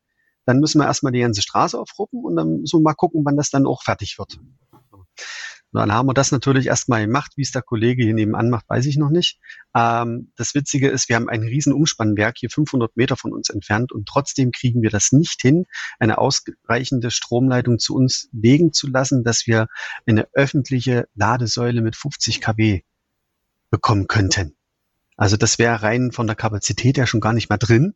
dann 0.47 0.61
müssen 0.61 0.81
wir 0.81 0.87
erstmal 0.87 1.13
die 1.13 1.21
ganze 1.21 1.43
Straße 1.43 1.79
aufruppen 1.79 2.23
und 2.25 2.37
dann 2.37 2.61
müssen 2.61 2.81
wir 2.81 2.83
mal 2.83 2.95
gucken, 2.95 3.23
wann 3.25 3.37
das 3.37 3.51
dann 3.51 3.67
auch 3.67 3.83
fertig 3.83 4.19
wird. 4.19 4.39
Und 5.75 5.81
dann 5.81 5.93
haben 5.93 6.07
wir 6.07 6.15
das 6.15 6.31
natürlich 6.31 6.69
erstmal 6.69 7.05
gemacht. 7.05 7.33
Wie 7.35 7.43
es 7.43 7.51
der 7.51 7.63
Kollege 7.63 8.05
hier 8.05 8.15
nebenan 8.15 8.49
macht, 8.49 8.69
weiß 8.69 8.87
ich 8.87 8.97
noch 8.97 9.11
nicht. 9.11 9.41
Ähm, 9.75 10.31
das 10.37 10.55
Witzige 10.55 10.89
ist, 10.89 11.09
wir 11.09 11.17
haben 11.17 11.29
ein 11.29 11.43
riesen 11.43 11.73
Umspannwerk 11.73 12.37
hier 12.39 12.49
500 12.49 12.97
Meter 12.97 13.17
von 13.17 13.33
uns 13.33 13.51
entfernt 13.51 13.91
und 13.91 14.07
trotzdem 14.07 14.53
kriegen 14.53 14.83
wir 14.83 14.91
das 14.91 15.11
nicht 15.11 15.43
hin, 15.43 15.67
eine 15.99 16.19
ausreichende 16.19 17.11
Stromleitung 17.11 17.81
zu 17.81 17.97
uns 17.97 18.29
legen 18.31 18.73
zu 18.73 18.87
lassen, 18.87 19.25
dass 19.25 19.49
wir 19.49 19.67
eine 20.07 20.29
öffentliche 20.33 21.09
Ladesäule 21.17 21.81
mit 21.81 21.97
50 21.97 22.41
kW 22.41 22.83
bekommen 23.69 24.07
könnten. 24.07 24.55
Also 25.17 25.37
das 25.37 25.59
wäre 25.59 25.83
rein 25.83 26.13
von 26.13 26.29
der 26.29 26.37
Kapazität 26.37 26.97
ja 26.99 27.09
schon 27.09 27.21
gar 27.21 27.33
nicht 27.33 27.49
mehr 27.49 27.59
drin. 27.59 27.95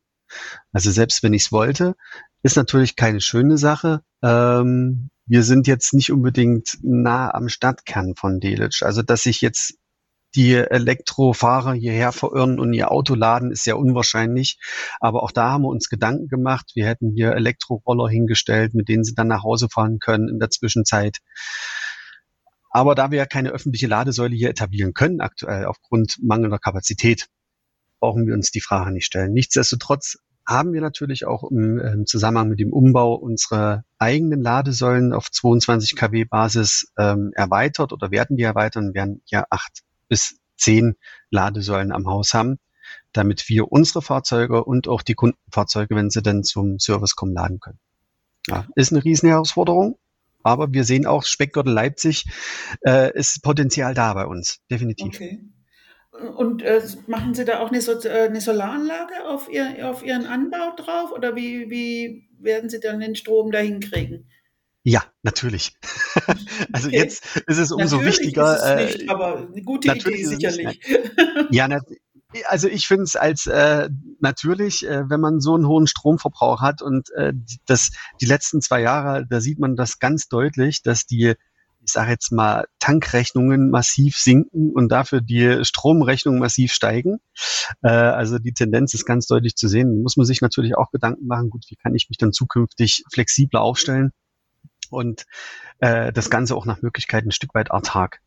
Also 0.72 0.90
selbst 0.90 1.22
wenn 1.22 1.32
ich 1.32 1.44
es 1.44 1.52
wollte, 1.52 1.94
ist 2.42 2.56
natürlich 2.56 2.96
keine 2.96 3.20
schöne 3.20 3.56
Sache. 3.56 4.02
Ähm, 4.20 5.10
wir 5.28 5.42
sind 5.42 5.66
jetzt 5.66 5.92
nicht 5.92 6.10
unbedingt 6.10 6.78
nah 6.82 7.32
am 7.32 7.48
Stadtkern 7.48 8.14
von 8.16 8.40
Delitzsch. 8.40 8.82
Also 8.82 9.02
dass 9.02 9.22
sich 9.22 9.40
jetzt 9.42 9.74
die 10.34 10.54
Elektrofahrer 10.54 11.72
hierher 11.72 12.12
verirren 12.12 12.58
und 12.60 12.72
ihr 12.72 12.90
Auto 12.90 13.14
laden, 13.14 13.50
ist 13.50 13.64
sehr 13.64 13.78
unwahrscheinlich. 13.78 14.58
Aber 15.00 15.22
auch 15.22 15.32
da 15.32 15.50
haben 15.50 15.62
wir 15.62 15.68
uns 15.68 15.88
Gedanken 15.88 16.28
gemacht. 16.28 16.72
Wir 16.74 16.86
hätten 16.86 17.12
hier 17.14 17.32
Elektroroller 17.32 18.08
hingestellt, 18.08 18.74
mit 18.74 18.88
denen 18.88 19.04
sie 19.04 19.14
dann 19.14 19.28
nach 19.28 19.42
Hause 19.42 19.68
fahren 19.70 19.98
können 19.98 20.28
in 20.28 20.38
der 20.38 20.50
Zwischenzeit. 20.50 21.18
Aber 22.70 22.94
da 22.94 23.10
wir 23.10 23.18
ja 23.18 23.26
keine 23.26 23.50
öffentliche 23.50 23.86
Ladesäule 23.86 24.36
hier 24.36 24.50
etablieren 24.50 24.92
können, 24.92 25.20
aktuell 25.20 25.64
aufgrund 25.64 26.16
mangelnder 26.22 26.58
Kapazität, 26.58 27.26
brauchen 27.98 28.26
wir 28.26 28.34
uns 28.34 28.50
die 28.50 28.60
Frage 28.60 28.92
nicht 28.92 29.06
stellen. 29.06 29.32
Nichtsdestotrotz 29.32 30.18
haben 30.48 30.72
wir 30.72 30.80
natürlich 30.80 31.26
auch 31.26 31.44
im, 31.50 31.78
im 31.78 32.06
Zusammenhang 32.06 32.48
mit 32.48 32.58
dem 32.58 32.72
Umbau 32.72 33.14
unsere 33.14 33.84
eigenen 33.98 34.40
Ladesäulen 34.40 35.12
auf 35.12 35.30
22 35.30 35.94
kW 35.94 36.24
Basis 36.24 36.90
ähm, 36.98 37.32
erweitert 37.34 37.92
oder 37.92 38.10
werden 38.10 38.38
die 38.38 38.44
erweitern, 38.44 38.94
werden 38.94 39.20
ja 39.26 39.44
acht 39.50 39.82
bis 40.08 40.40
zehn 40.56 40.96
Ladesäulen 41.30 41.92
am 41.92 42.06
Haus 42.06 42.32
haben, 42.32 42.58
damit 43.12 43.50
wir 43.50 43.70
unsere 43.70 44.00
Fahrzeuge 44.00 44.64
und 44.64 44.88
auch 44.88 45.02
die 45.02 45.14
Kundenfahrzeuge, 45.14 45.94
wenn 45.94 46.08
sie 46.08 46.22
dann 46.22 46.42
zum 46.44 46.78
Service 46.78 47.14
kommen, 47.14 47.34
laden 47.34 47.60
können. 47.60 47.78
Ja, 48.48 48.66
ist 48.74 48.90
eine 48.90 49.04
riesen 49.04 49.28
Herausforderung, 49.28 49.98
aber 50.42 50.72
wir 50.72 50.84
sehen 50.84 51.04
auch, 51.04 51.24
Speckgürtel 51.24 51.74
Leipzig 51.74 52.24
äh, 52.86 53.12
ist 53.12 53.42
Potenzial 53.42 53.92
da 53.92 54.14
bei 54.14 54.24
uns, 54.24 54.60
definitiv. 54.70 55.14
Okay. 55.14 55.40
Und 56.36 56.62
äh, 56.62 56.82
machen 57.06 57.34
Sie 57.34 57.44
da 57.44 57.60
auch 57.60 57.70
eine, 57.70 57.80
so 57.80 57.92
äh, 57.92 58.28
eine 58.28 58.40
Solaranlage 58.40 59.24
auf, 59.26 59.48
ihr, 59.48 59.88
auf 59.88 60.04
Ihren 60.04 60.26
Anbau 60.26 60.74
drauf 60.76 61.12
oder 61.12 61.36
wie, 61.36 61.70
wie 61.70 62.28
werden 62.40 62.70
Sie 62.70 62.80
dann 62.80 63.00
den 63.00 63.14
Strom 63.14 63.50
dahin 63.50 63.80
kriegen? 63.80 64.28
Ja, 64.82 65.04
natürlich. 65.22 65.76
also 66.72 66.88
okay. 66.88 66.96
jetzt 66.96 67.36
ist 67.46 67.58
es 67.58 67.72
umso 67.72 67.96
natürlich 67.96 68.20
wichtiger. 68.20 68.56
Ist 68.56 68.62
es 68.62 68.96
nicht, 68.96 69.08
äh, 69.08 69.12
aber 69.12 69.48
eine 69.52 69.62
gute 69.62 69.92
Idee 69.94 70.24
sicherlich. 70.24 70.80
ja, 71.50 71.68
also 72.48 72.68
ich 72.68 72.86
finde 72.86 73.04
es 73.04 73.16
als 73.16 73.46
äh, 73.46 73.88
natürlich, 74.20 74.86
äh, 74.86 75.08
wenn 75.08 75.20
man 75.20 75.40
so 75.40 75.54
einen 75.54 75.66
hohen 75.66 75.86
Stromverbrauch 75.86 76.60
hat 76.60 76.82
und 76.82 77.10
äh, 77.10 77.32
das 77.66 77.90
die 78.20 78.26
letzten 78.26 78.60
zwei 78.60 78.80
Jahre, 78.80 79.26
da 79.28 79.40
sieht 79.40 79.58
man 79.58 79.76
das 79.76 79.98
ganz 79.98 80.28
deutlich, 80.28 80.82
dass 80.82 81.06
die 81.06 81.34
ich 81.88 81.92
sage 81.92 82.10
jetzt 82.10 82.32
mal, 82.32 82.66
Tankrechnungen 82.80 83.70
massiv 83.70 84.18
sinken 84.18 84.72
und 84.74 84.92
dafür 84.92 85.22
die 85.22 85.64
Stromrechnungen 85.64 86.38
massiv 86.38 86.70
steigen. 86.70 87.16
Äh, 87.82 87.88
also 87.88 88.38
die 88.38 88.52
Tendenz 88.52 88.92
ist 88.92 89.06
ganz 89.06 89.26
deutlich 89.26 89.56
zu 89.56 89.68
sehen. 89.68 89.96
Da 89.96 90.02
muss 90.02 90.18
man 90.18 90.26
sich 90.26 90.42
natürlich 90.42 90.76
auch 90.76 90.90
Gedanken 90.90 91.26
machen, 91.26 91.48
gut, 91.48 91.64
wie 91.70 91.76
kann 91.76 91.94
ich 91.94 92.10
mich 92.10 92.18
dann 92.18 92.32
zukünftig 92.32 93.04
flexibler 93.10 93.62
aufstellen 93.62 94.12
und 94.90 95.24
äh, 95.78 96.12
das 96.12 96.28
Ganze 96.28 96.56
auch 96.56 96.66
nach 96.66 96.82
Möglichkeit 96.82 97.24
ein 97.24 97.30
Stück 97.30 97.54
weit 97.54 97.70
autark. 97.70 98.20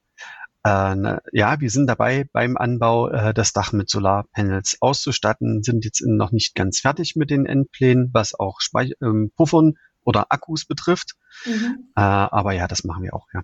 Äh, 0.63 0.95
na, 0.95 1.21
ja, 1.32 1.60
wir 1.60 1.69
sind 1.69 1.86
dabei 1.86 2.28
beim 2.34 2.58
Anbau, 2.58 3.10
äh, 3.10 3.32
das 3.32 3.54
Dach 3.54 3.74
mit 3.74 3.91
Solarpanels 3.91 4.78
auszustatten, 4.82 5.62
sind 5.62 5.86
jetzt 5.86 6.02
noch 6.04 6.32
nicht 6.32 6.56
ganz 6.56 6.80
fertig 6.80 7.15
mit 7.15 7.30
den 7.30 7.45
Endplänen, 7.45 8.10
was 8.12 8.34
auch 8.34 8.58
ähm, 9.04 9.32
Puffern 9.36 9.76
oder 10.03 10.27
Akkus 10.29 10.65
betrifft. 10.65 11.15
Mhm. 11.45 11.91
Äh, 11.95 12.01
aber 12.01 12.53
ja, 12.53 12.67
das 12.67 12.83
machen 12.83 13.03
wir 13.03 13.13
auch, 13.13 13.27
ja. 13.33 13.41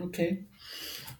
Okay. 0.00 0.46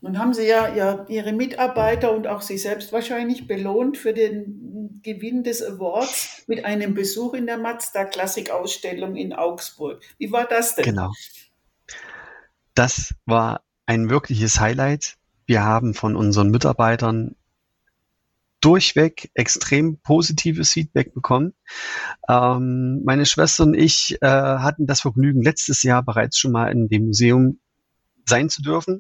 Nun 0.00 0.18
haben 0.18 0.35
Sie 0.35 0.46
ja, 0.46 0.74
ja 0.74 1.07
Ihre 1.09 1.33
Mitarbeiter 1.33 2.12
und 2.12 2.26
auch 2.26 2.42
Sie 2.42 2.59
selbst 2.59 2.92
wahrscheinlich 2.92 3.46
belohnt 3.46 3.96
für 3.96 4.12
den 4.12 5.00
Gewinn 5.02 5.42
des 5.42 5.62
Awards 5.62 6.44
mit 6.46 6.64
einem 6.64 6.94
Besuch 6.94 7.35
in 7.35 7.46
der 7.46 7.59
Mazda 7.59 8.05
Klassik 8.05 8.50
Ausstellung 8.50 9.16
in 9.16 9.33
Augsburg. 9.33 10.02
Wie 10.18 10.31
war 10.33 10.46
das 10.46 10.74
denn? 10.74 10.85
Genau. 10.85 11.12
Das 12.74 13.14
war 13.24 13.62
ein 13.87 14.11
wirkliches 14.11 14.61
Highlight. 14.61 15.16
Wir 15.46 15.64
haben 15.64 15.94
von 15.94 16.14
unseren 16.14 16.50
Mitarbeitern 16.50 17.37
durchweg 18.66 19.31
extrem 19.35 19.98
positives 19.98 20.72
Feedback 20.72 21.14
bekommen. 21.14 21.55
Ähm, 22.29 23.00
meine 23.05 23.24
Schwester 23.24 23.62
und 23.62 23.74
ich 23.74 24.18
äh, 24.20 24.26
hatten 24.26 24.88
das 24.88 25.02
Vergnügen, 25.02 25.40
letztes 25.40 25.85
Jahr 25.85 26.02
bereits 26.02 26.37
schon 26.37 26.50
mal 26.50 26.72
in 26.72 26.88
dem 26.88 27.07
Museum 27.07 27.61
sein 28.29 28.48
zu 28.48 28.62
dürfen. 28.62 28.98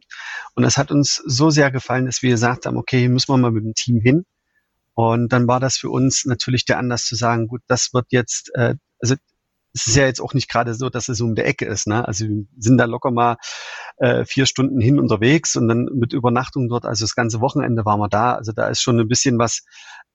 Und 0.54 0.62
es 0.62 0.76
hat 0.76 0.92
uns 0.92 1.16
so 1.16 1.50
sehr 1.50 1.72
gefallen, 1.72 2.06
dass 2.06 2.22
wir 2.22 2.30
gesagt 2.30 2.66
haben, 2.66 2.76
okay, 2.76 3.08
müssen 3.08 3.32
wir 3.32 3.38
mal 3.38 3.50
mit 3.50 3.64
dem 3.64 3.74
Team 3.74 4.00
hin. 4.00 4.24
Und 4.94 5.32
dann 5.32 5.48
war 5.48 5.58
das 5.58 5.78
für 5.78 5.90
uns 5.90 6.26
natürlich 6.26 6.64
der 6.64 6.78
Anlass 6.78 7.04
zu 7.04 7.16
sagen, 7.16 7.48
gut, 7.48 7.62
das 7.66 7.92
wird 7.92 8.06
jetzt, 8.10 8.54
äh, 8.54 8.76
also 9.00 9.16
es 9.76 9.86
ist 9.86 9.96
ja 9.96 10.06
jetzt 10.06 10.20
auch 10.20 10.32
nicht 10.32 10.48
gerade 10.48 10.74
so, 10.74 10.88
dass 10.88 11.08
es 11.08 11.20
um 11.20 11.34
der 11.34 11.46
Ecke 11.46 11.66
ist. 11.66 11.86
Ne? 11.86 12.06
Also 12.08 12.24
wir 12.24 12.46
sind 12.56 12.78
da 12.78 12.86
locker 12.86 13.10
mal 13.10 13.36
äh, 13.98 14.24
vier 14.24 14.46
Stunden 14.46 14.80
hin 14.80 14.98
unterwegs 14.98 15.54
und 15.54 15.68
dann 15.68 15.84
mit 15.94 16.14
Übernachtung 16.14 16.68
dort, 16.68 16.86
also 16.86 17.04
das 17.04 17.14
ganze 17.14 17.40
Wochenende 17.42 17.84
waren 17.84 18.00
wir 18.00 18.08
da. 18.08 18.34
Also 18.34 18.52
da 18.52 18.68
ist 18.68 18.80
schon 18.80 18.98
ein 18.98 19.08
bisschen 19.08 19.38
was, 19.38 19.64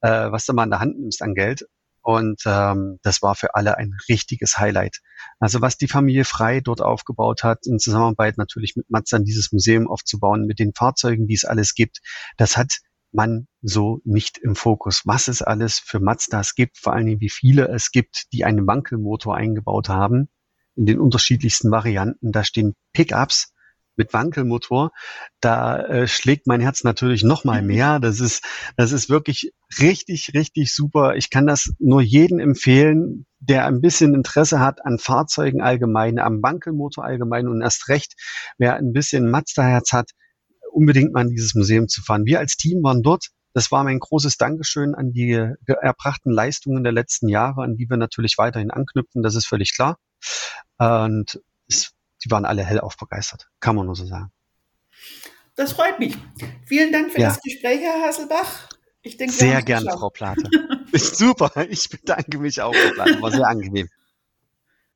äh, 0.01 0.31
was 0.31 0.45
du 0.47 0.53
mal 0.53 0.63
in 0.63 0.71
der 0.71 0.79
Hand 0.79 0.99
nimmst 0.99 1.21
an 1.21 1.35
Geld. 1.35 1.67
Und 2.03 2.41
ähm, 2.47 2.97
das 3.03 3.21
war 3.21 3.35
für 3.35 3.53
alle 3.53 3.77
ein 3.77 3.95
richtiges 4.09 4.57
Highlight. 4.57 4.97
Also 5.39 5.61
was 5.61 5.77
die 5.77 5.87
Familie 5.87 6.25
Frei 6.25 6.59
dort 6.59 6.81
aufgebaut 6.81 7.43
hat, 7.43 7.67
in 7.67 7.77
Zusammenarbeit 7.77 8.39
natürlich 8.39 8.75
mit 8.75 8.89
Mazda 8.89 9.19
dieses 9.19 9.51
Museum 9.51 9.87
aufzubauen, 9.87 10.47
mit 10.47 10.57
den 10.57 10.73
Fahrzeugen, 10.73 11.27
die 11.27 11.35
es 11.35 11.45
alles 11.45 11.75
gibt, 11.75 11.99
das 12.37 12.57
hat 12.57 12.79
man 13.13 13.47
so 13.61 14.01
nicht 14.03 14.37
im 14.37 14.55
Fokus. 14.55 15.03
Was 15.05 15.27
es 15.27 15.41
alles 15.41 15.79
für 15.79 15.99
Mazdas 15.99 16.55
gibt, 16.55 16.77
vor 16.77 16.93
allen 16.93 17.05
Dingen 17.05 17.21
wie 17.21 17.29
viele 17.29 17.67
es 17.67 17.91
gibt, 17.91 18.31
die 18.33 18.45
einen 18.45 18.65
Wankelmotor 18.67 19.35
eingebaut 19.35 19.89
haben, 19.89 20.29
in 20.75 20.85
den 20.85 20.99
unterschiedlichsten 20.99 21.71
Varianten. 21.71 22.31
Da 22.31 22.43
stehen 22.43 22.75
Pickups 22.93 23.53
mit 23.95 24.13
Wankelmotor. 24.13 24.91
Da 25.41 25.79
äh, 25.85 26.07
schlägt 26.07 26.47
mein 26.47 26.61
Herz 26.61 26.83
natürlich 26.83 27.23
noch 27.23 27.43
mal 27.43 27.61
mehr. 27.61 27.99
Das 27.99 28.19
ist, 28.19 28.43
das 28.77 28.91
ist 28.91 29.09
wirklich 29.09 29.53
richtig, 29.79 30.33
richtig 30.33 30.73
super. 30.73 31.15
Ich 31.15 31.29
kann 31.29 31.45
das 31.45 31.73
nur 31.79 32.01
jedem 32.01 32.39
empfehlen, 32.39 33.25
der 33.39 33.65
ein 33.65 33.81
bisschen 33.81 34.13
Interesse 34.13 34.59
hat 34.59 34.85
an 34.85 34.97
Fahrzeugen 34.97 35.61
allgemein, 35.61 36.19
am 36.19 36.41
Wankelmotor 36.41 37.03
allgemein 37.03 37.47
und 37.47 37.61
erst 37.61 37.89
recht, 37.89 38.13
wer 38.57 38.75
ein 38.75 38.93
bisschen 38.93 39.29
Mazda-Herz 39.29 39.93
hat, 39.93 40.11
unbedingt 40.71 41.13
mal 41.13 41.21
in 41.21 41.29
dieses 41.29 41.55
Museum 41.55 41.87
zu 41.87 42.01
fahren. 42.01 42.25
Wir 42.25 42.39
als 42.39 42.57
Team 42.57 42.83
waren 42.83 43.03
dort. 43.03 43.27
Das 43.53 43.71
war 43.71 43.83
mein 43.83 43.99
großes 43.99 44.37
Dankeschön 44.37 44.95
an 44.95 45.11
die 45.11 45.31
erbrachten 45.65 46.31
Leistungen 46.31 46.83
der 46.83 46.93
letzten 46.93 47.27
Jahre, 47.27 47.63
an 47.63 47.75
die 47.75 47.89
wir 47.89 47.97
natürlich 47.97 48.37
weiterhin 48.37 48.71
anknüpfen. 48.71 49.23
Das 49.23 49.35
ist 49.35 49.45
völlig 49.45 49.75
klar. 49.75 49.97
Und 50.77 51.41
es, 51.67 51.91
die 52.23 52.31
waren 52.31 52.45
alle 52.45 52.63
hellauf 52.63 52.95
begeistert. 52.97 53.49
Kann 53.59 53.75
man 53.75 53.85
nur 53.85 53.95
so 53.95 54.05
sagen. 54.05 54.31
Das 55.55 55.73
freut 55.73 55.99
mich. 55.99 56.17
Vielen 56.65 56.93
Dank 56.93 57.11
für 57.11 57.19
ja. 57.19 57.27
das 57.27 57.41
Gespräch, 57.41 57.81
Herr 57.81 58.07
Hasselbach. 58.07 58.69
Ich 59.01 59.17
denke, 59.17 59.33
sehr 59.33 59.61
gern, 59.63 59.83
Frau 59.83 60.09
Plate. 60.09 60.49
Super. 60.93 61.51
Ich 61.69 61.89
bedanke 61.89 62.37
mich 62.37 62.61
auch, 62.61 62.73
Frau 62.73 62.93
Plate. 62.93 63.21
War 63.21 63.31
sehr 63.31 63.47
angenehm. 63.47 63.89